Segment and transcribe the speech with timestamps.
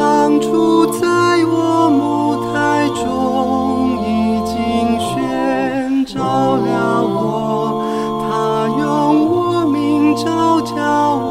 [0.00, 1.06] 当初在
[1.44, 4.56] 我舞台中已经
[4.98, 6.16] 寻找
[6.56, 7.84] 了我，
[8.22, 8.30] 他
[8.78, 8.80] 用
[9.28, 10.72] 我名召叫
[11.16, 11.28] 我。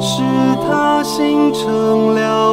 [0.00, 0.22] 使
[0.66, 2.49] 他形成了。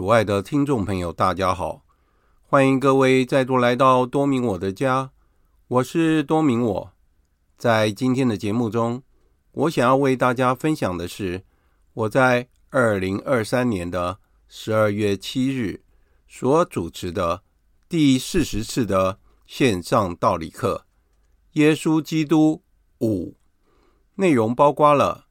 [0.00, 1.84] 主爱的听众朋友，大家好，
[2.46, 5.10] 欢迎各位再度来到多明我的家，
[5.68, 6.92] 我是多明我。
[7.58, 9.02] 在今天的节目中，
[9.52, 11.44] 我想要为大家分享的是
[11.92, 14.18] 我在二零二三年的
[14.48, 15.82] 十二月七日
[16.26, 17.42] 所主持的
[17.86, 20.86] 第四十次的线上道理课
[21.60, 22.62] 《耶稣基督
[23.00, 23.32] 五》，
[24.14, 25.26] 内容包括了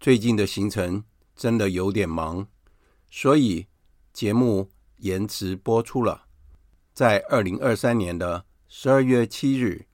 [0.00, 1.04] 最近的行程
[1.36, 2.46] 真的有点忙，
[3.10, 3.67] 所以。
[4.18, 6.24] 节目延迟播出了。
[6.92, 9.86] 在二零二三年的十二月七日，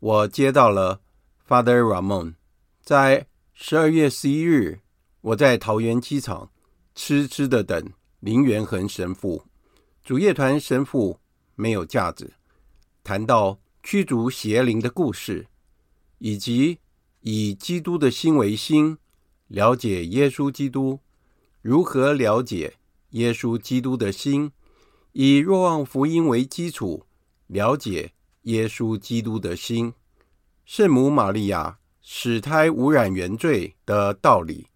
[0.00, 1.00] 我接到了
[1.48, 2.34] Father Ramon。
[2.82, 4.80] 在十二月十一日，
[5.22, 6.50] 我在桃园机场
[6.94, 9.46] 痴痴的等林元恒神父。
[10.02, 11.18] 主乐团神父
[11.54, 12.34] 没有架子，
[13.02, 15.46] 谈到驱逐邪灵的故事，
[16.18, 16.80] 以及
[17.20, 18.98] 以基督的心为心，
[19.46, 21.00] 了解耶稣基督，
[21.62, 22.74] 如何了解。
[23.14, 24.50] 耶稣基督的心，
[25.12, 27.06] 以若望福音为基础，
[27.46, 28.12] 了解
[28.42, 29.94] 耶稣基督的心。
[30.64, 34.66] 圣母玛利亚使胎无染原罪的道理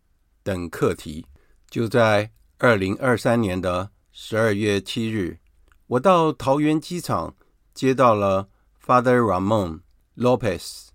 [0.45, 1.27] 等课题，
[1.69, 5.41] 就在二零二三年的十二月七日，
[5.89, 7.35] 我到桃园机场
[7.75, 8.49] 接到了
[8.81, 9.81] Father Ramon
[10.17, 10.91] Lopez。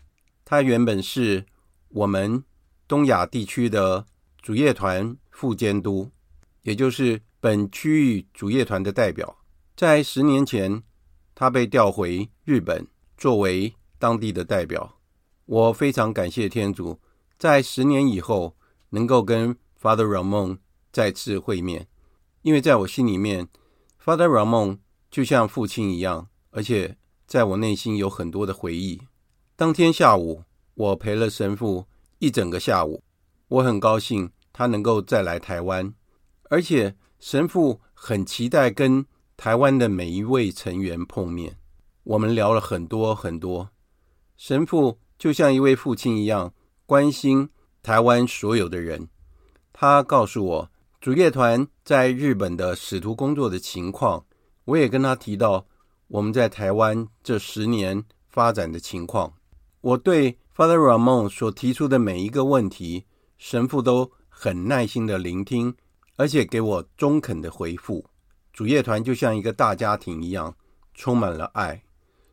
[0.46, 1.46] 他原本是
[1.90, 2.46] 我们
[2.88, 4.06] 东亚地区的
[4.42, 6.10] 主业团副监督，
[6.62, 7.20] 也就是。
[7.44, 9.38] 本区域主业团的代表，
[9.76, 10.82] 在十年前，
[11.36, 12.88] 他被调回日本
[13.18, 14.98] 作为当地的代表。
[15.46, 17.02] 我非常感谢天主，
[17.38, 18.56] 在十年以后
[18.92, 20.60] 能够跟 Father Ramon
[20.94, 21.86] 再次会面，
[22.44, 23.50] 因为在我心里面
[24.02, 24.78] Father Ramon
[25.12, 26.96] 就像父亲一样，而且
[27.28, 29.02] 在我内心有很多的回忆。
[29.58, 30.44] 当天下午，
[30.76, 31.86] 我陪了神父
[32.20, 33.04] 一整个下午，
[33.50, 35.94] 我很高兴他能够再来台湾，
[36.44, 39.06] 而且神父很期待跟
[39.38, 41.58] 台湾的每一位成员碰面。
[42.04, 43.70] 我们聊了很多很多，
[44.36, 46.54] 神父就像一位父亲一样
[46.86, 47.50] 关心
[47.82, 49.08] 台湾所有的人。
[49.72, 54.26] 他告诉我主乐团在日本的使徒工作的情况，
[54.66, 55.66] 我也跟他提到
[56.10, 59.32] 我们在台湾这十年发展的情况。
[59.80, 63.06] 我对 Father Ramon 所提出的每一个问题，
[63.38, 65.74] 神父都很耐心的聆听，
[66.16, 68.06] 而且给我中肯的回复。
[68.52, 70.56] 主业团就像一个大家庭一样，
[70.94, 71.84] 充满了爱。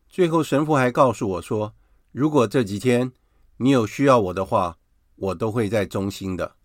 [0.07, 1.73] 最后，神父还告诉我说
[2.11, 3.11] ：“如果这几天
[3.57, 4.77] 你有需要我的话，
[5.15, 6.55] 我都会在中心的。”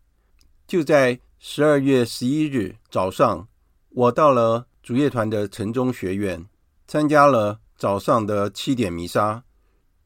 [0.67, 3.49] 就在十二月十一日早上，
[3.91, 6.45] 我到了主业团的城中学院，
[6.87, 9.45] 参加了早上的七点弥撒，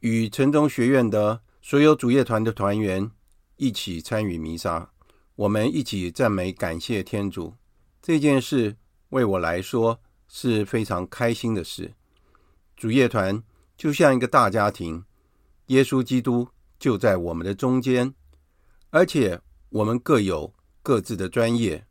[0.01, 3.11] 与城中学院的所有主业团的团员
[3.57, 4.93] 一起参与弥撒。
[5.41, 7.55] 我们一起赞美感谢天主。
[8.03, 8.77] 这件事
[9.09, 9.99] 为我来说
[10.29, 11.95] 是非常开心的事。
[12.77, 13.43] 主乐团
[13.75, 15.03] 就像一个大家庭，
[15.69, 16.47] 耶稣基督
[16.79, 18.15] 就在我们的中间，
[18.91, 19.41] 而且
[19.71, 20.53] 我们各有
[20.83, 21.87] 各自的专业，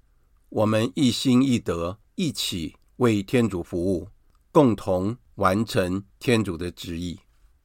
[0.49, 4.09] 我们一心一德，一起为天主服务，
[4.51, 7.19] 共同完成天主的旨意。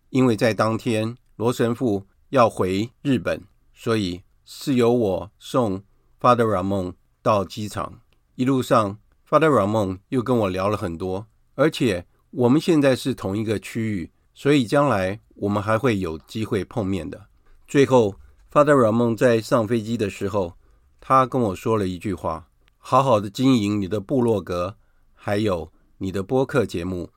[0.09, 3.43] 因为在当天罗神父要回日本，
[3.75, 5.83] 所以是由我送
[6.21, 8.01] Father Ramon 到机场。
[8.35, 8.99] 一路上
[9.29, 12.07] ，Father Ramon 又跟我聊了很多，而且。
[12.37, 17.27] 我们现在是同一个区域，所以将来我们还会有机会碰面的。
[17.69, 18.13] 最后
[18.51, 20.55] ，Father Ramon 在上飞机的时候，
[20.99, 24.77] 他跟我说了一句话：“好好的经营你的部落格，
[25.15, 27.09] 还有你的播客节目，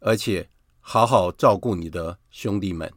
[0.00, 0.48] 而且
[0.80, 2.90] 好好照顾你的兄弟们。”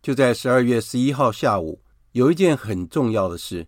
[0.00, 1.82] 就在十二月十一号下午，
[2.16, 3.66] 有一件很重要的事，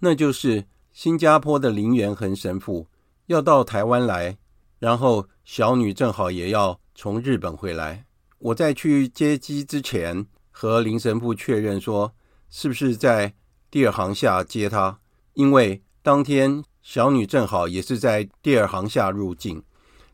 [0.00, 2.88] 那就是新加坡的林元恒神父
[3.24, 4.36] 要到台湾来。
[4.78, 8.04] 然后小女正好也要从日本回来，
[8.38, 12.14] 我在去接机之前和林神父确认说，
[12.50, 13.32] 是不是在
[13.70, 15.00] 第二航厦接他？
[15.32, 19.62] 因为当天小女正好也是在第二航厦入境，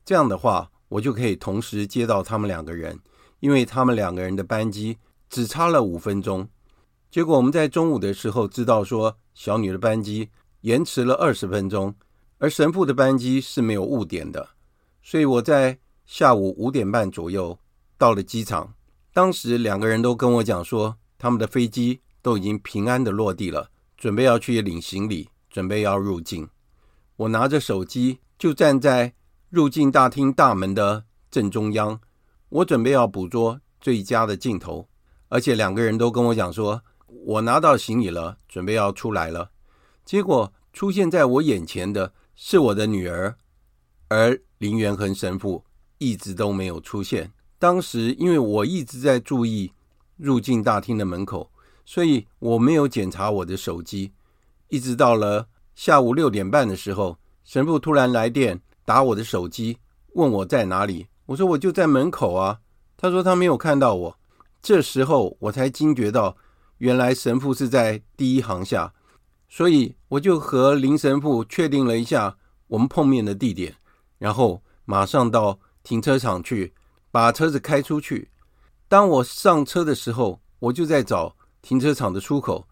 [0.05, 3.01] 这样的话我就可以同时接到他们两个人，
[3.41, 4.99] 因为他们两个人的班机
[5.29, 6.49] 只差了五分钟。
[7.13, 10.31] 结果我们在中午的时候知道说，小女的班机
[10.63, 11.95] 延迟了二十分钟。
[12.39, 14.49] 而神父的班机是没有误点的，
[15.03, 17.59] 所以我在下午五点半左右
[17.99, 18.73] 到了机场。
[19.13, 23.69] 当时两个人都跟我讲说，他们的飞机都已经平安的落地了，
[23.99, 26.49] 准备要去领行李，准备要入境。
[27.17, 29.13] 我拿着手机就站在
[29.51, 32.01] 入境大厅大门的正中央，
[32.49, 34.89] 我准备要捕捉最佳的镜头。
[35.29, 36.83] 而且两个人都跟我讲说，
[37.25, 39.51] 我拿到行李了，准备要出来了。
[40.05, 42.13] 结果出现在我眼前的。
[42.35, 43.37] 是我的女儿，
[44.09, 45.65] 而林元恒神父
[45.99, 47.31] 一直都没有出现。
[47.59, 49.71] 当时因为我一直在注意
[50.17, 51.53] 入境大厅的门口，
[51.85, 54.13] 所以我没有检查我的手机。
[54.69, 55.47] 一直到了
[55.77, 59.79] 下午六点半的时候，神父突然来电打我的手机，
[60.15, 61.07] 问我在哪里。
[61.27, 62.61] 我说我就在门口啊。
[62.97, 64.19] 他说他没有看到我。
[64.63, 66.37] 这时候我才惊觉到，
[66.83, 68.93] 原来神父是在第一航下。
[69.49, 72.37] 所以我就和林神父确定了一下
[72.67, 73.77] 我们碰面的地点，
[74.19, 76.75] 然后马上到停车场去
[77.13, 78.31] 把车子开出去。
[78.89, 82.67] 当我上车的时候，我就在找停车场的出口，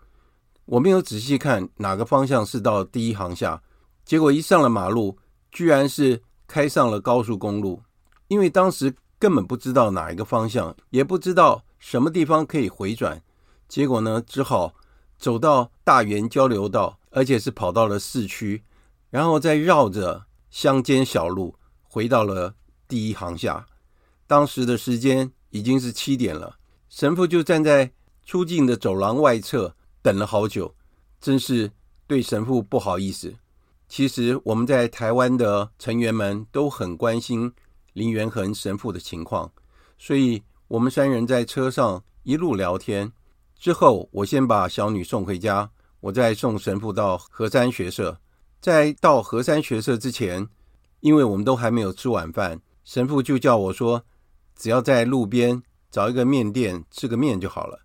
[0.65, 3.63] 我没有仔细看哪个方向是到第一航下，
[4.05, 5.17] 结果一上了马路，
[5.53, 7.81] 居然是开上了高速公路。
[8.27, 13.23] 因为当时根本不知道哪一个方向，也不知道什么地方可以回转，
[13.71, 14.75] 结果呢，只好。
[15.17, 18.65] 走到大园交流道，而且是跑到了市区，
[19.11, 22.55] 然后再绕着乡间小路回到了
[22.89, 23.67] 第一航厦。
[24.27, 26.57] 当时的时间已经是七点了，
[26.89, 27.93] 神父就站在
[28.25, 30.75] 出境的走廊外侧等了好久，
[31.21, 31.71] 真是
[32.07, 33.35] 对神父不好意思。
[33.87, 37.53] 其实我们在台湾的成员们都很关心
[37.93, 39.53] 林元恒神父的情况，
[39.99, 43.13] 所以我们三人在车上一路聊天。
[43.61, 48.19] 之后，我先把小女送回家，我再送神父到河山学社。
[48.59, 50.49] 在到河山学社之前，
[51.01, 54.03] 因为我们都还没有吃晚饭，神父就叫我说，
[54.57, 57.81] 只要在路边找一个面店吃个面就好了。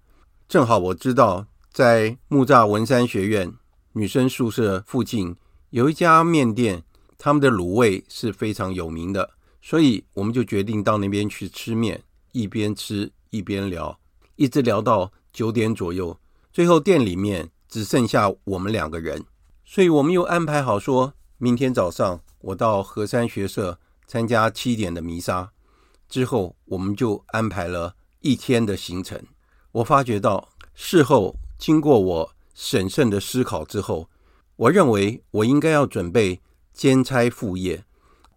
[0.48, 3.54] 正好我知道，在木栅文山学院
[3.92, 5.36] 女生宿舍附近
[5.72, 6.82] 有一家面店，
[7.18, 9.30] 他们的卤味是非常有名的，
[9.62, 12.02] 所以我们就决定到那边去吃面，
[12.32, 14.00] 一边吃一边聊，
[14.38, 16.18] 一直聊到九点左右。
[16.54, 19.26] 最后店里面只剩下我们两个人，
[19.66, 23.78] 所以我们又安排好说，明天早上我到河山学社
[24.08, 25.52] 参加七点的弥撒，
[26.08, 29.22] 之后我们就安排了一天的行程。
[29.74, 34.10] 我发觉到事后经过我审慎的思考之后，
[34.56, 36.42] 我认为我应该要准备。
[36.76, 37.86] 兼差副业，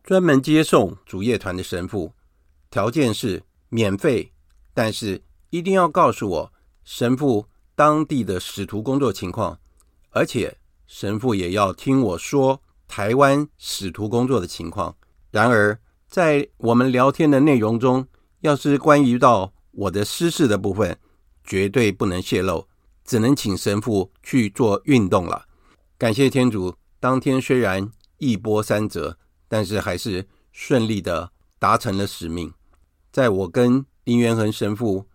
[0.05, 2.13] 专门接送主业团的神父，
[2.71, 4.31] 条件是免费，
[4.73, 6.53] 但是一定要告诉我
[6.91, 9.61] 神父当地的使徒工作情况，
[10.09, 14.97] 而且神父也要听我说台湾使徒工作的情况。
[15.31, 15.79] 然而，
[16.09, 18.09] 在我们聊天的内容中，
[18.41, 20.99] 要是关于到我的私事的部分，
[21.45, 22.67] 绝对不能泄露，
[23.05, 25.45] 只能请神父去做运动了。
[25.99, 27.93] 感谢天主，当天虽然。
[28.17, 29.17] 一波三折，
[29.47, 31.31] 但是还是顺利的
[31.61, 32.53] 达成了使命。
[33.13, 35.07] 在我跟林元恒神父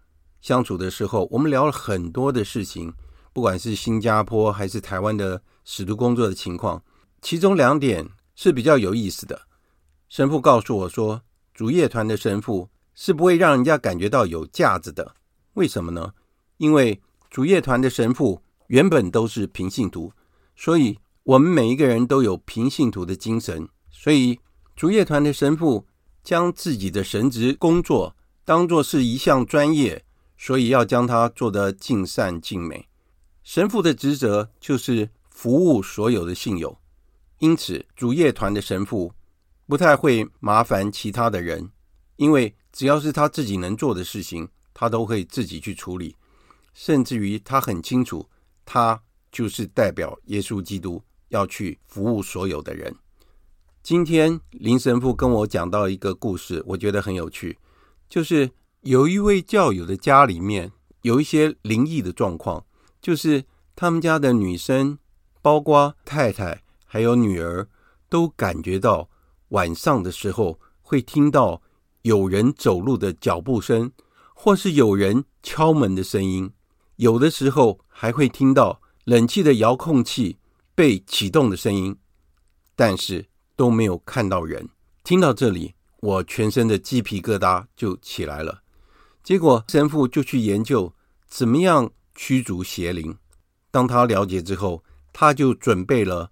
[0.44, 2.94] 相处的时候，我们聊了很多的事情，
[3.34, 6.84] 不管是新加坡还是台湾的使徒工作的情况。
[7.22, 9.42] 其中两点是比较有意思的。
[10.10, 11.22] 神父告诉我说，
[11.54, 15.16] 主业团的神父是不会让人家感觉到有架子的。
[15.54, 16.14] 为什么呢？
[16.58, 20.12] 因为主业团的神父原本都是平信徒，
[20.56, 21.00] 所以。
[21.26, 24.38] 我们每一个人都有平信徒的精神，所以
[24.76, 25.88] 主业团的神父
[26.22, 30.04] 将自己的神职工作当作是一项专业，
[30.46, 32.86] 所以要将它做得尽善尽美。
[33.44, 36.78] 神父的职责就是服务所有的信友，
[37.40, 39.14] 因此主业团的神父
[39.68, 41.72] 不太会麻烦其他的人，
[42.18, 46.14] 因为只要是他自己能做的事情，他都会自己去处理，
[46.74, 48.28] 甚至于他很清楚，
[48.66, 51.02] 他就是代表耶稣基督。
[51.30, 52.96] 要去服务所有的人。
[53.82, 57.58] 今天林神父跟我讲到一个故事，我觉得很有趣，
[58.08, 58.52] 就是
[58.84, 60.72] 有一位教友的家里面
[61.04, 62.66] 有一些灵异的状况，
[63.02, 65.00] 就是他们家的女生，
[65.42, 67.68] 包括太太还有女儿，
[68.10, 69.10] 都感觉到
[69.50, 71.62] 晚上的时候会听到
[72.02, 73.92] 有人走路的脚步声，
[74.34, 76.52] 或是有人敲门的声音，
[76.98, 80.38] 有的时候还会听到冷气的遥控器。
[80.76, 81.96] 被启动的声音，
[82.76, 84.70] 但是都没有看到人。
[85.04, 88.63] 听到这里，我全身的鸡皮疙瘩就起来了。
[89.24, 90.94] 结果神父就去研究
[91.28, 93.18] 怎么样驱逐邪灵。
[93.72, 96.32] 当他了解之后，他就准备了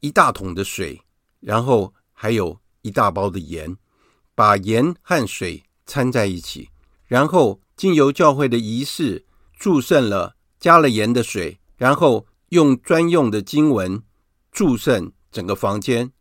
[0.00, 1.00] 一大桶的水，
[1.40, 3.76] 然后还有一大包的盐，
[4.34, 6.70] 把盐和水掺在一起，
[7.06, 9.24] 然后经由教会的仪式
[9.56, 12.26] 祝圣了，加了盐的水，然后。
[12.52, 14.02] 用专用的经文
[14.50, 16.12] 祝圣整个房间，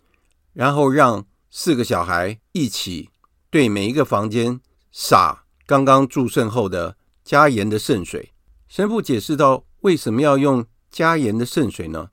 [0.54, 3.10] 然后让四个小孩一起
[3.50, 4.62] 对每一个房间
[4.94, 5.41] 洒
[5.72, 8.34] 刚刚注圣后的加盐的圣水。
[8.68, 12.10] 神父解释道：“为什么要用加盐的圣水呢？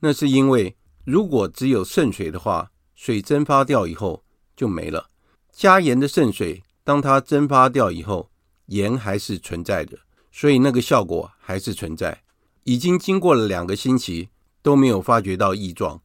[0.00, 4.24] 那是因为如果只有圣水的话，水蒸发掉以后
[4.56, 5.10] 就没了。
[5.52, 8.30] 加盐的圣水，当它蒸发掉以后，
[8.68, 9.98] 盐还是存在的，
[10.32, 12.22] 所以那个效果还是存在。”
[12.64, 14.30] 已经经过了两个星期，
[14.62, 16.00] 都没有发觉到异状，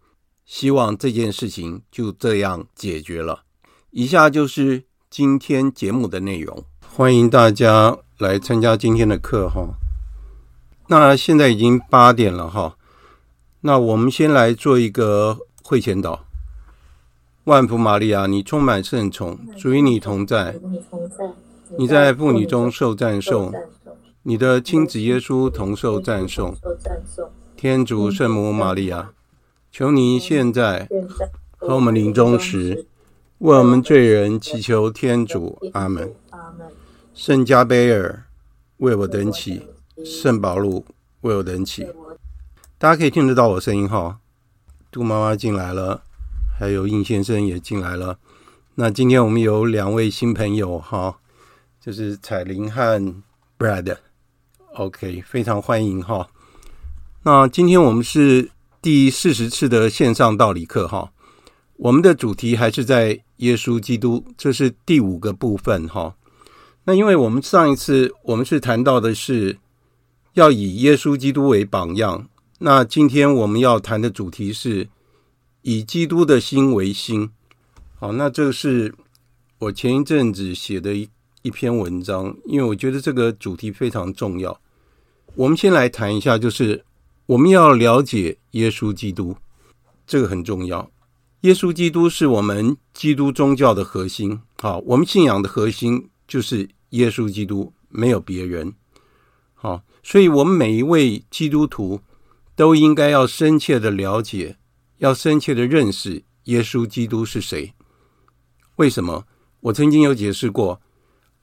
[0.46, 3.46] 希望这件事情就这样解决了。
[3.92, 9.76] 以下就是今天节目的内容，欢迎大家来参加今天的课哈。
[10.88, 12.76] 那现在已经八点了哈，
[13.62, 16.20] 那我们先来做一个会前祷。
[17.46, 20.60] 万福玛利亚，你充满圣宠，主与你同在，
[21.78, 23.54] 你在妇女中受赞颂。
[24.24, 26.56] 你的亲子耶稣同受赞颂，
[27.56, 29.12] 天主圣母玛利亚，
[29.72, 30.90] 求您现在
[31.56, 32.88] 和我们临终时，
[33.38, 35.58] 为我们罪人祈求天主。
[35.74, 36.14] 阿门。
[37.22, 38.24] 圣加贝尔
[38.78, 39.68] 为我等起，
[40.06, 40.86] 圣保禄
[41.20, 41.86] 为我等起。
[42.78, 44.20] 大家可以听得到我声音哈。
[44.90, 46.02] 杜妈妈进来了，
[46.58, 48.20] 还有应先生也进来了。
[48.76, 51.18] 那今天我们有两位新朋友哈，
[51.82, 53.14] 就是彩玲和
[53.58, 53.98] Brad。
[54.76, 56.30] OK，非常欢迎哈。
[57.24, 58.50] 那今天我们是
[58.82, 61.12] 第四十次的线上道理课哈。
[61.76, 66.16] 我们的主题还是在耶稣基督，这是第五个部分哈。
[66.86, 69.58] 那因为我们上一次我们是谈到的是
[70.34, 72.28] 要以耶稣基督为榜样，
[72.60, 74.90] 那今天我们要谈的主题是
[75.62, 77.30] 以基督的心为心。
[78.00, 78.94] 好，那这个是
[79.60, 81.08] 我前一阵子写的一
[81.42, 84.60] 一篇文章，因为我觉得这个主题非常重要。
[85.36, 86.84] 我们先来谈一下，就是
[87.26, 89.36] 我们要了解耶稣基督，
[90.08, 90.90] 这个很重要。
[91.42, 94.42] 耶稣基督是我们基督宗教的核心。
[94.62, 98.74] 好，我们信仰的核心就是耶稣基督，没有别人。
[99.56, 102.00] 好，所以我们每一位基督徒
[102.56, 104.58] 都应该要深切的了解，
[105.00, 107.74] 要深切的认识耶稣基督是谁。
[108.78, 109.26] 为什么？
[109.62, 110.80] 我曾经有解释过，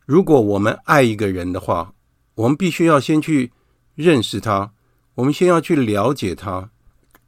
[0.07, 1.93] 如果我们爱一个人的话，
[2.37, 3.53] 我们必须要先去
[3.95, 4.73] 认识他，
[5.17, 6.71] 我们先要去了解他。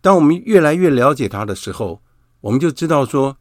[0.00, 2.00] 当我们越来越了解他的时候，
[2.41, 3.37] 我们就知道说，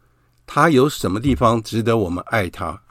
[0.46, 2.82] 他有什么地方值得我们爱他。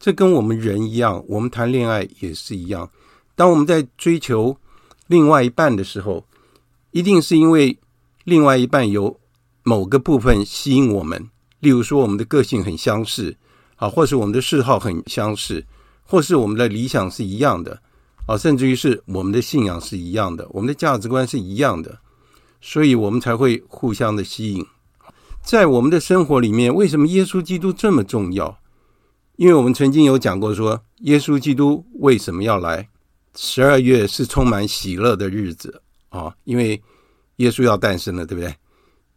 [0.00, 2.90] 这跟我们人一样，我们谈恋爱也是一样。
[3.36, 4.56] 当我们在追求
[5.08, 6.24] 另外一半的时候，
[6.90, 7.78] 一定是因为
[8.24, 9.20] 另外一半有
[9.62, 11.28] 某个部分吸引我们。
[11.58, 13.36] 例如说，我们的个性很相似，
[13.76, 15.62] 啊，或是我们的嗜好很相似，
[16.02, 17.82] 或是我们的理想是一样的，
[18.26, 21.98] 啊，甚至于是我们的信仰是一样的，我们的价值观是一样的，
[22.62, 24.64] 所以我们才会互相的吸引。
[25.42, 28.58] 在我们的生活里面，为什么耶稣基督这么重要？
[29.40, 32.86] 因为我们曾经有讲过说，耶稣基督为什么要来？
[33.34, 35.80] 十二月是充满喜乐的日子
[36.10, 36.78] 啊，因为
[37.36, 38.54] 耶稣要诞生了，对不对？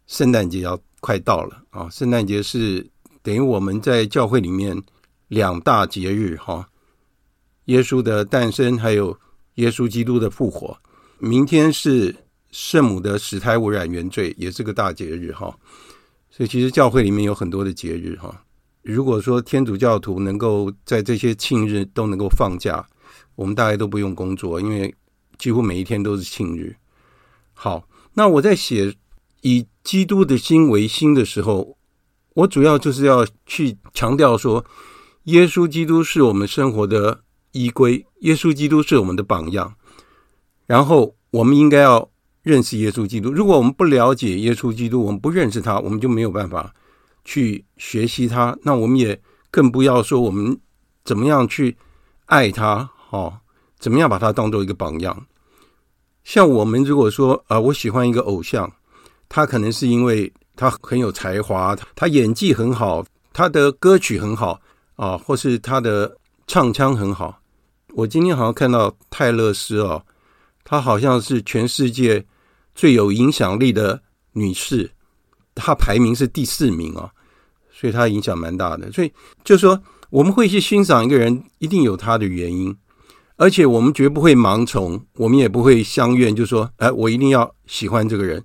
[0.06, 1.90] 圣诞节要快到了啊！
[1.90, 2.90] 圣诞节是
[3.22, 4.82] 等于我们在教会里面
[5.28, 6.66] 两大节日哈，
[7.66, 9.14] 耶稣的诞生，还有
[9.56, 10.74] 耶稣基督的复活。
[11.18, 12.16] 明天是
[12.50, 15.54] 圣母的死胎污染原罪，也是个大节日哈。
[16.30, 18.40] 所以其实教会里面有很多的节日哈。
[18.84, 22.86] 如果说天主教徒能够在这些庆日都能够放假，
[23.34, 24.94] 我们大概都不用工作，因为
[25.38, 26.76] 几乎每一天都是庆日。
[27.54, 28.94] 好，那我在写
[29.40, 31.76] 以基督的心为心的时候，
[32.34, 34.64] 我主要就是要去强调说，
[35.24, 39.74] 耶稣基督是我们生活的依归，耶稣基督是我们的榜样，
[40.66, 42.10] 然后我们应该要。
[42.44, 43.30] 认识耶稣基督。
[43.30, 46.74] 如果我们不了解耶稣基督，我们不认识他，我们就没有办法
[47.24, 48.56] 去学习他。
[48.62, 50.58] 那我们也更不要说我们
[51.04, 51.76] 怎么样去
[52.26, 53.38] 爱他，哦，
[53.78, 55.26] 怎么样把他当做一个榜样。
[56.22, 58.72] 像我们如果说啊，我喜欢一个偶像，
[59.28, 64.60] 他可能是因为他很有才华，他演技很好，他的歌曲很好
[64.96, 67.40] 啊，或是他的唱腔很好。
[67.94, 70.04] 我今天好像看到泰勒斯哦，
[70.64, 72.24] 他好像是全世界。
[72.76, 74.90] 最有影响力的女士，
[75.54, 77.08] 她排名是第四名啊，
[77.84, 78.90] 所以她影响蛮大的。
[78.90, 79.12] 所以
[79.44, 82.74] 就说，我们会去欣赏一个人，一定有他的原因，
[83.36, 88.42] 而且我们绝不会盲从，我们也不会相怨，就说，哎，我一定要喜欢这个人。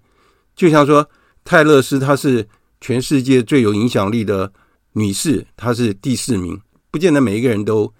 [0.57, 1.09] 就像说，
[1.45, 2.45] 泰勒斯她是
[2.81, 4.51] 全世界最有影响力的
[4.91, 6.59] 女士，她是第四名，
[6.91, 7.93] 不见得每一个人都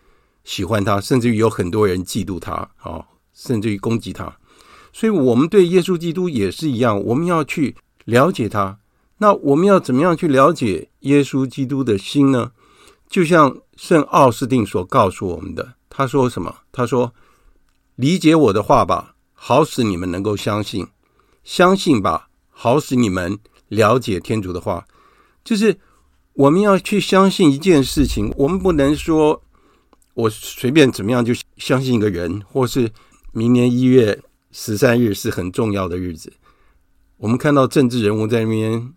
[0.44, 4.36] 喜欢她，甚至于有很多人嫉妒她啊，甚至于攻击她。
[4.92, 8.78] 所以，我们对耶稣基督也是一样，我们要去了解他。
[9.20, 12.52] 那我们要怎么样去了解耶稣基督的心呢？
[13.08, 16.56] 就像圣奥斯定所告诉我们的，他说什么？
[16.72, 17.14] 他说
[17.96, 20.86] ：“理解我的话吧，好使你们能够相信；
[21.44, 24.86] 相信吧，好使你们了解天主的话。”
[25.44, 25.78] 就是
[26.34, 29.42] 我们要去相信一件事情，我们不能说
[30.14, 32.92] 我随便怎么样就相信一个人，或是
[33.32, 34.22] 明年一月。
[34.52, 36.34] 十三日是很重要的日子，
[37.18, 38.94] 我们看到政治人物在那边，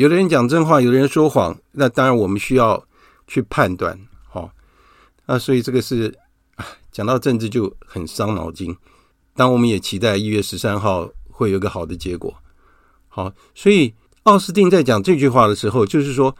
[0.00, 2.82] 有的人讲真话，有的人说谎，那当然我们需要
[3.26, 4.50] 去判断，好，
[5.26, 6.18] 那所以这个是
[6.90, 8.74] 讲到政治就很伤脑筋。
[9.36, 12.34] 当我们也期待一月十三号会有个好的结果，
[13.08, 16.34] 好，所以奥斯汀在讲这句话的时候，就是说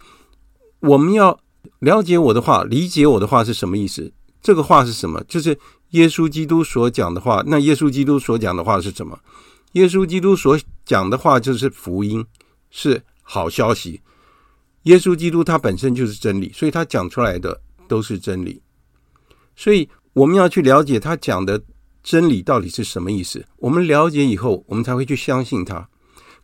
[0.81, 1.39] 我们要
[1.81, 4.11] 了解我的话，理解我的话是什么意思？
[4.41, 5.23] 这个话是什么？
[5.25, 5.59] 就是。
[5.91, 9.19] 耶稣基督所讲的话，那耶稣基督所讲的话是什么？
[9.73, 12.25] 耶稣基督所讲的话就是福音，
[12.71, 14.01] 是好消息。
[14.83, 18.61] 耶稣基督他本身就是真理，所以他讲出来的都是真理。
[19.55, 21.63] 所以我们要去了解他讲的
[22.03, 23.45] 真理到底是什么意思。
[23.59, 25.89] 我们了解以后，我们才会去相信他。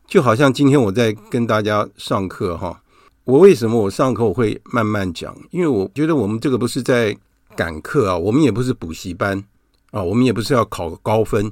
[0.07, 2.81] 就好像今天我在跟大家上课哈，
[3.25, 5.37] 我为什么我上课我会慢慢讲？
[5.51, 7.17] 因为我觉得我们这个不是在。
[7.57, 9.43] 赶课啊，我们也不是补习班
[9.91, 11.51] 啊，我们也不是要考高分，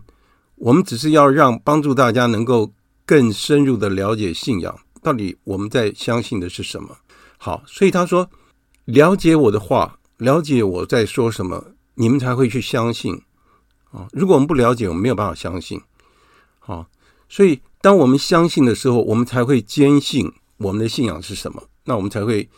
[0.56, 2.70] 我们只是要让帮助大家能够
[3.06, 6.96] 更深入的了解信仰，到底我们在相信的是什么。
[7.36, 8.30] 好，所以他说，
[8.86, 11.62] 了解我的话，了解我在说什么，
[11.96, 13.20] 你们才会去相信
[13.90, 14.08] 啊。
[14.12, 15.78] 如果我们不了解，我们没有办法相信。
[16.58, 16.86] 好，
[17.28, 22.48] 所以当我们相信的时候，我们才会坚信我们的信仰是什么，那我们才会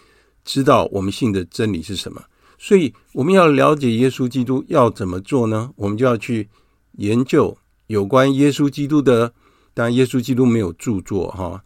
[0.44, 2.22] 知道我们信的真理是什么。
[2.56, 5.72] 所以我们要了解耶稣基督要怎么做呢？
[5.74, 6.48] 我们就要去
[6.92, 9.34] 研究有关耶稣基督的。
[9.74, 11.62] 当然，耶稣基督没有著作哈。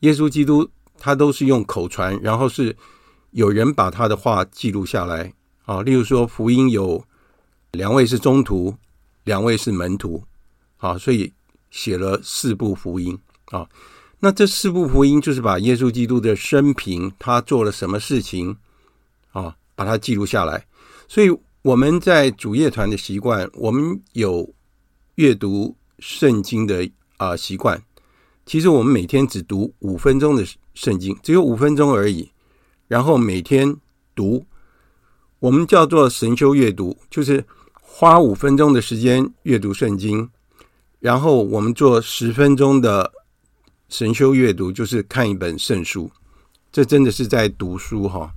[0.00, 2.76] 耶稣基督他都是用口传，然后是
[3.32, 5.32] 有人把他的话记录下来
[5.64, 5.82] 啊。
[5.82, 7.04] 例如说，福音有
[7.72, 8.74] 两位是宗徒，
[9.24, 10.22] 两位是门徒，
[10.78, 11.32] 啊，所以
[11.70, 13.68] 写了四部福音啊。
[14.20, 18.56] 那这四部福音就是把耶稣基督的生平，他做了什么事情
[19.30, 20.66] 啊，把它记录下来。
[21.06, 21.30] 所以
[21.62, 24.52] 我们在主业团的习惯，我们有
[25.14, 27.80] 阅读圣经的啊习惯。
[28.48, 32.30] 其实我们每天只读五分钟的圣经，只有五分钟而已。
[32.86, 33.76] 然后每天
[34.14, 34.46] 读，
[35.38, 40.30] 我们叫做神修阅读，就是花五分钟的时间阅读圣经，
[40.98, 43.12] 然后我们做十分钟的。
[43.90, 46.10] 神修阅读就是看一本圣书，
[46.70, 48.30] 这真的是在读书哈。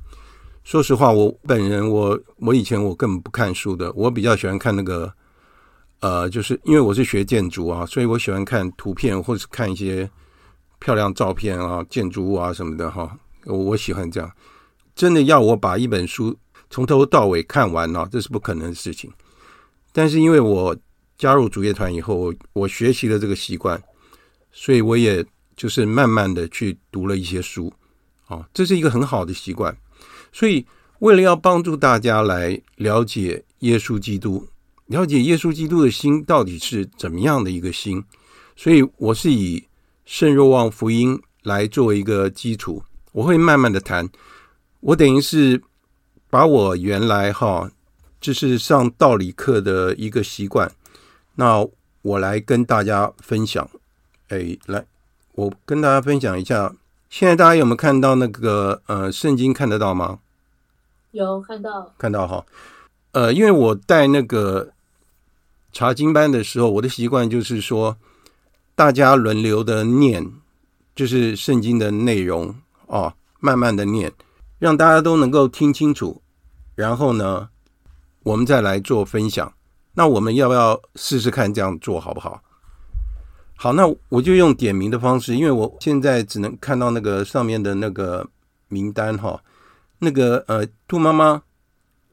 [0.64, 5.14] 说实话，我本人我我以前我根本不看书的，我比较喜欢看那个，
[6.02, 10.08] 呃，就是因为我是学建筑啊，所以我喜欢看图片或者是看一些
[10.80, 13.18] 漂亮照片啊、建筑物啊什么的哈。
[13.46, 14.32] 我我喜欢这样。
[14.94, 16.38] 真的要我把一本书
[16.70, 19.10] 从头到尾看完呢，这是不可能的事情。
[19.92, 20.76] 但是因为我
[21.18, 23.82] 加入主业团以后，我学习了这个习惯，
[24.52, 25.26] 所以我也。
[25.54, 27.72] 就是慢慢的去读了一些书，
[28.26, 29.78] 啊，这是一个很好的习惯。
[30.32, 30.66] 所以，
[31.00, 34.48] 为了要帮助大家来了解耶稣基督，
[34.92, 38.04] 了解耶稣基督的心到底是怎么样的一个心，
[38.56, 39.66] 所以我是以
[40.06, 44.08] 圣若望福音来作为一个基础，我会慢慢的谈。
[44.82, 45.62] 我等于是
[46.30, 47.72] 把我原来哈，
[48.20, 50.72] 就是上道理课的一个习惯，
[51.36, 51.66] 那
[52.02, 53.68] 我来跟大家分享。
[54.28, 54.86] 哎，来。
[55.34, 56.76] 我跟大家分享一下，
[57.10, 60.20] 现在大家有没有看到那个呃圣经看得到吗？
[61.12, 62.46] 有看到，看到哈。
[63.14, 64.74] 呃，因为我带那个
[65.72, 67.98] 查经班的时候，我的习惯就是说，
[68.76, 70.32] 大家轮流的念，
[70.96, 72.56] 就是圣经的内容
[72.88, 74.12] 哦，慢慢的念，
[74.60, 76.22] 让大家都能够听清楚，
[76.76, 77.50] 然后呢，
[78.24, 79.54] 我们再来做分享。
[79.94, 82.42] 那我们要不要试试看这样做好不好？
[83.56, 88.28] 好，那我就用点名的方式，因为我现在只能看到那个上面的那个
[88.68, 89.42] 名单哈。
[90.04, 91.44] 那个呃，杜妈妈，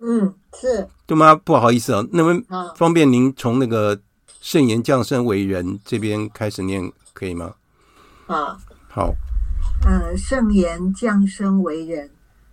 [0.00, 2.38] 嗯，是杜妈妈，不好意思啊，那么
[2.76, 3.98] 方便您从那个
[4.42, 7.54] 圣言降生为人这边开始念可以吗？
[8.26, 8.58] 啊，
[8.90, 9.14] 好，
[9.86, 12.10] 呃，圣言降生为人，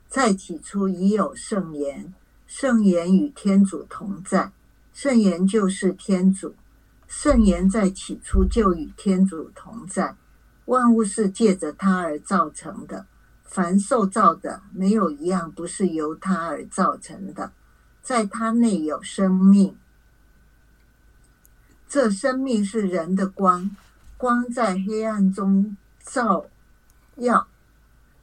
[0.07, 2.13] 在起初已有圣言，
[2.47, 4.53] 圣言与天主同在，
[4.93, 6.55] 圣言就是天主。
[7.09, 10.15] 圣言在起初就与天主同在，
[10.63, 13.05] 万物是借着他而造成的，
[13.43, 17.51] 凡受造的没有一样不是由他而造成的，
[18.05, 19.75] 在他内有生命，
[21.89, 23.75] 这生命是人的光，
[24.15, 26.45] 光在黑暗中照
[27.15, 27.47] 耀，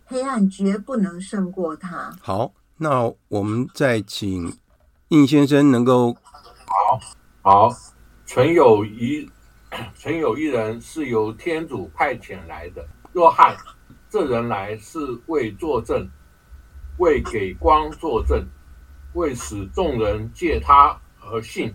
[0.07, 2.17] 黑暗绝不能胜过它。
[2.23, 4.57] 好，那我们再请
[5.09, 6.17] 应先生能够，
[6.65, 7.01] 好，
[7.43, 7.77] 好。
[8.25, 9.29] 存有一，
[9.99, 13.57] 存有一人是由天主派遣来的，若翰。
[14.09, 16.09] 这人来是为作证，
[16.99, 18.47] 为给光作证，
[19.15, 21.73] 为使众人借他而信。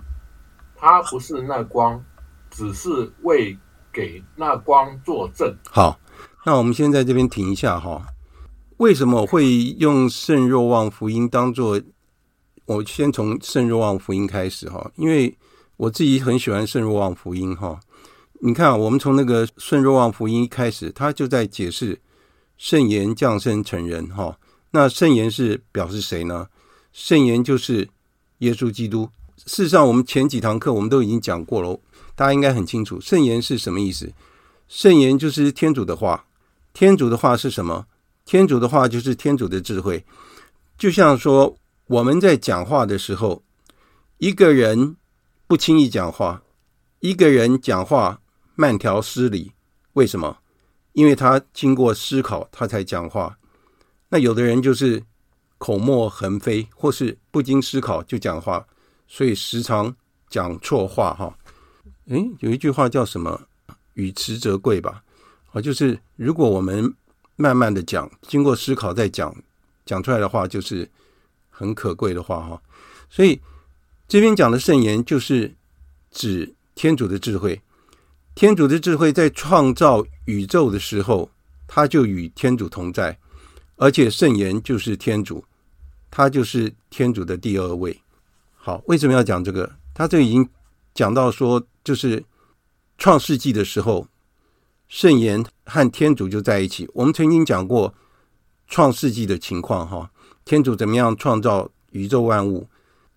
[0.76, 2.04] 他不是那光，
[2.50, 3.58] 只是为
[3.92, 5.56] 给那光作证。
[5.70, 6.00] 好，
[6.46, 8.06] 那我们先在这边停一下哈。
[8.78, 9.48] 为什么会
[9.80, 11.82] 用圣若望福音当做？
[12.66, 15.38] 我先从圣若望福音开始哈，因为。
[15.78, 17.80] 我自己很喜欢圣若望福音哈，
[18.42, 22.02] 你看，我们从那个圣若望福音开始，他就在解释
[22.58, 24.40] 圣言降生成人哈。
[24.72, 26.48] 那圣言是表示谁呢？
[26.98, 27.88] 圣言就是
[28.40, 29.08] 耶稣基督。
[29.46, 31.80] 事实上，我们前几堂课我们都已经讲过了，
[32.16, 34.12] 大家应该很清楚圣言是什么意思。
[34.68, 36.26] 圣言就是天主的话，
[36.74, 37.86] 天主的话是什么？
[38.26, 40.04] 天主的话就是天主的智慧。
[40.76, 41.56] 就像说
[41.86, 43.44] 我们在讲话的时候，
[44.18, 44.96] 一个人。
[45.46, 46.44] 不轻易讲话，
[47.00, 48.20] 一个人讲话
[48.56, 49.54] 慢条斯理，
[49.94, 50.40] 为什么？
[50.92, 53.38] 因为他经过思考，他才讲话。
[54.10, 55.02] 那有的人就是
[55.58, 58.66] 口沫横飞，或是不经思考就讲话，
[59.08, 59.96] 所以时常
[60.30, 61.14] 讲错话。
[61.14, 61.38] 哈，
[62.08, 63.42] 诶，有一句话叫什么？
[63.94, 65.04] 语迟则贵吧？
[65.52, 66.94] 啊，就是如果我们
[67.36, 69.36] 慢慢的讲，经过思考再讲，
[69.86, 70.90] 讲出来的话就是
[71.50, 72.40] 很可贵的话。
[72.48, 72.62] 哈，
[73.10, 73.40] 所以。
[74.10, 75.54] 这边讲的圣言就是
[76.12, 77.62] 指天主的智慧。
[78.36, 81.30] 天主的智慧在创造宇宙的时候，
[81.68, 83.20] 他就与天主同在，
[83.76, 85.44] 而且圣言就是天主，
[86.18, 88.02] 他就是天主的第二位。
[88.56, 89.72] 好，为什么要讲这个？
[89.94, 90.50] 他这已经
[90.96, 92.26] 讲到说，就是
[92.98, 94.08] 创世纪的时候，
[94.88, 96.90] 圣言和天主就在一起。
[96.96, 97.94] 我们曾经讲过
[98.68, 100.10] 创世纪的情况，哈，
[100.44, 102.68] 天主怎么样创造宇宙万物？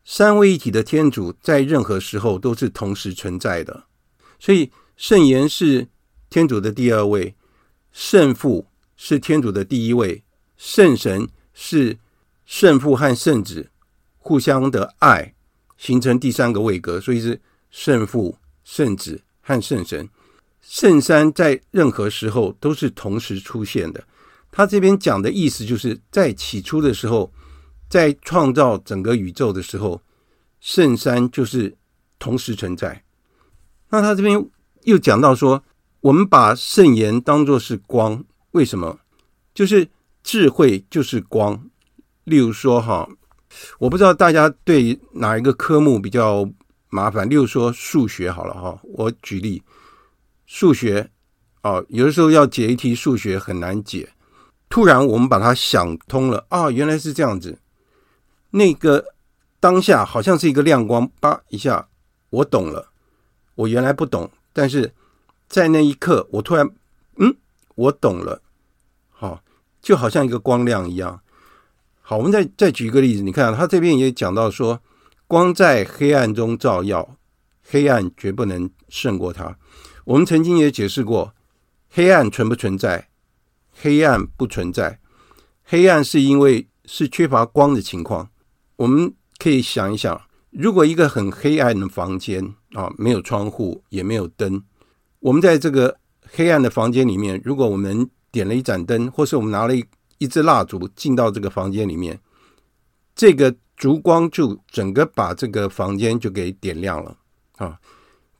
[0.04, 3.84] 三位一体的天主在任何时候都是同时存在的。
[4.38, 5.88] 所以圣言是
[6.28, 7.34] 天主的第二位，
[7.92, 10.22] 圣父是天主的第一位，
[10.58, 11.96] 圣神是
[12.50, 13.70] 圣父和圣子
[14.18, 15.32] 互相的爱
[15.78, 20.08] 形成第三个位格，所以是圣父、圣子和圣神。
[20.60, 24.02] 圣三在任何时候都是同时出现的。
[24.50, 27.32] 他这边讲的意思就是在起初的时候，
[27.88, 30.02] 在创造整个宇宙的时候，
[30.58, 31.76] 圣三就是
[32.18, 33.04] 同时存在。
[33.90, 34.44] 那他这边
[34.82, 35.62] 又讲到说，
[36.00, 38.98] 我们把圣言当作是光，为什么？
[39.54, 39.88] 就是
[40.24, 41.69] 智慧就是光。
[42.24, 43.08] 例如说哈，
[43.78, 46.48] 我不知道大家对哪一个科目比较
[46.88, 47.28] 麻烦。
[47.28, 49.62] 例如说数学好了哈，我举例。
[50.46, 51.08] 数学，
[51.62, 54.08] 哦，有的时候要解一题数学很难解，
[54.68, 57.56] 突然我们把它想通了啊，原来是这样子。
[58.50, 59.04] 那个
[59.60, 61.88] 当下好像是一个亮光，叭一下，
[62.30, 62.88] 我懂了。
[63.54, 64.92] 我原来不懂，但是
[65.48, 66.68] 在那一刻，我突然，
[67.18, 67.32] 嗯，
[67.76, 68.42] 我懂了。
[69.10, 69.40] 好，
[69.80, 71.22] 就好像一个光亮一样。
[72.10, 74.82] 好，我们再再举一个例子，你看他这边也讲到说，
[75.28, 77.16] 光在黑暗中照耀，
[77.62, 79.56] 黑暗绝不能胜过它。
[80.04, 81.32] 我们曾经也解释过，
[81.88, 83.10] 黑暗存不存在？
[83.70, 84.98] 黑暗不存在。
[85.62, 88.28] 黑暗是因为是缺乏光的情况。
[88.74, 90.20] 我们可以想一想，
[90.50, 94.60] 如果一个很黑暗的房间啊，没有窗户，也没有灯，
[95.20, 95.96] 我们在这个
[96.28, 99.84] 黑暗的房间里面，如果我们点了一盏灯，或是我们拿了一
[100.20, 102.20] 一支蜡烛进到这个房间里面，
[103.16, 107.16] 这个烛光就整个把这个房间就给点亮了
[107.56, 107.80] 啊。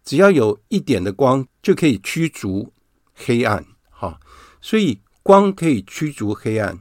[0.05, 2.71] 只要有一点的光，就可以驱逐
[3.15, 4.21] 黑暗，哈，
[4.61, 6.79] 所以光可以驱逐黑暗，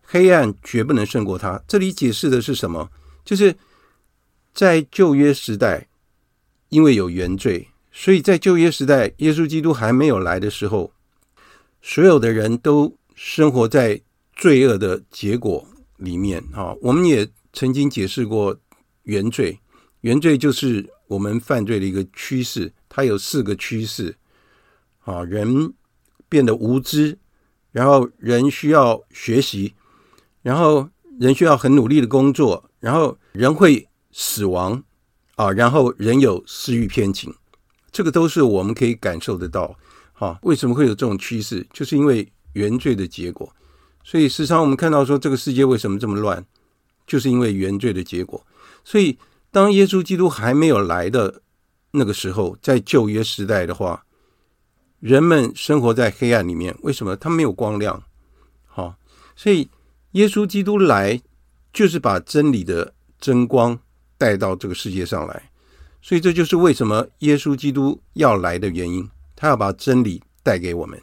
[0.00, 1.60] 黑暗绝不能胜过它。
[1.66, 2.88] 这里解释的是什么？
[3.24, 3.56] 就是
[4.54, 5.88] 在旧约时代，
[6.68, 10.92] 因为有原罪，所以在旧约时代，耶稣基督还没有来的时候，
[11.82, 14.00] 所有的人都生活在
[14.36, 16.76] 罪恶的结果里面，啊。
[16.80, 18.56] 我们也曾经解释过
[19.02, 19.58] 原罪，
[20.02, 20.88] 原罪就是。
[21.08, 24.16] 我们犯罪的一个趋势，它有四个趋势
[25.04, 25.72] 啊，人
[26.28, 27.16] 变得无知，
[27.70, 29.72] 然后人需要学习，
[30.42, 34.82] 然后人需要很努力的工作，然后人会死亡
[35.36, 37.32] 啊，然后人有私欲偏情，
[37.92, 39.78] 这个都是我们可以感受得到。
[40.12, 41.64] 哈，为什么会有这种趋势？
[41.72, 43.48] 就是因为原罪的结果。
[44.06, 46.46] 所以时常我们看到说，这个世界为什么这么乱，
[47.06, 48.46] 就是因为原罪的结果。
[48.84, 49.18] 所以。
[49.52, 51.40] 当耶稣基督还没有来的
[51.92, 54.04] 那个时候，在旧约时代的话，
[55.00, 56.76] 人们生活在黑暗里面。
[56.82, 57.16] 为什么？
[57.16, 58.02] 他没有光亮。
[58.66, 58.96] 好，
[59.34, 59.70] 所以
[60.10, 61.22] 耶稣基督来，
[61.72, 63.78] 就是把真理的真光
[64.18, 65.50] 带到这个世界上来。
[66.02, 69.08] 所以这就是为什么耶稣基督要来的原因。
[69.34, 71.00] 他要把真理带给我们。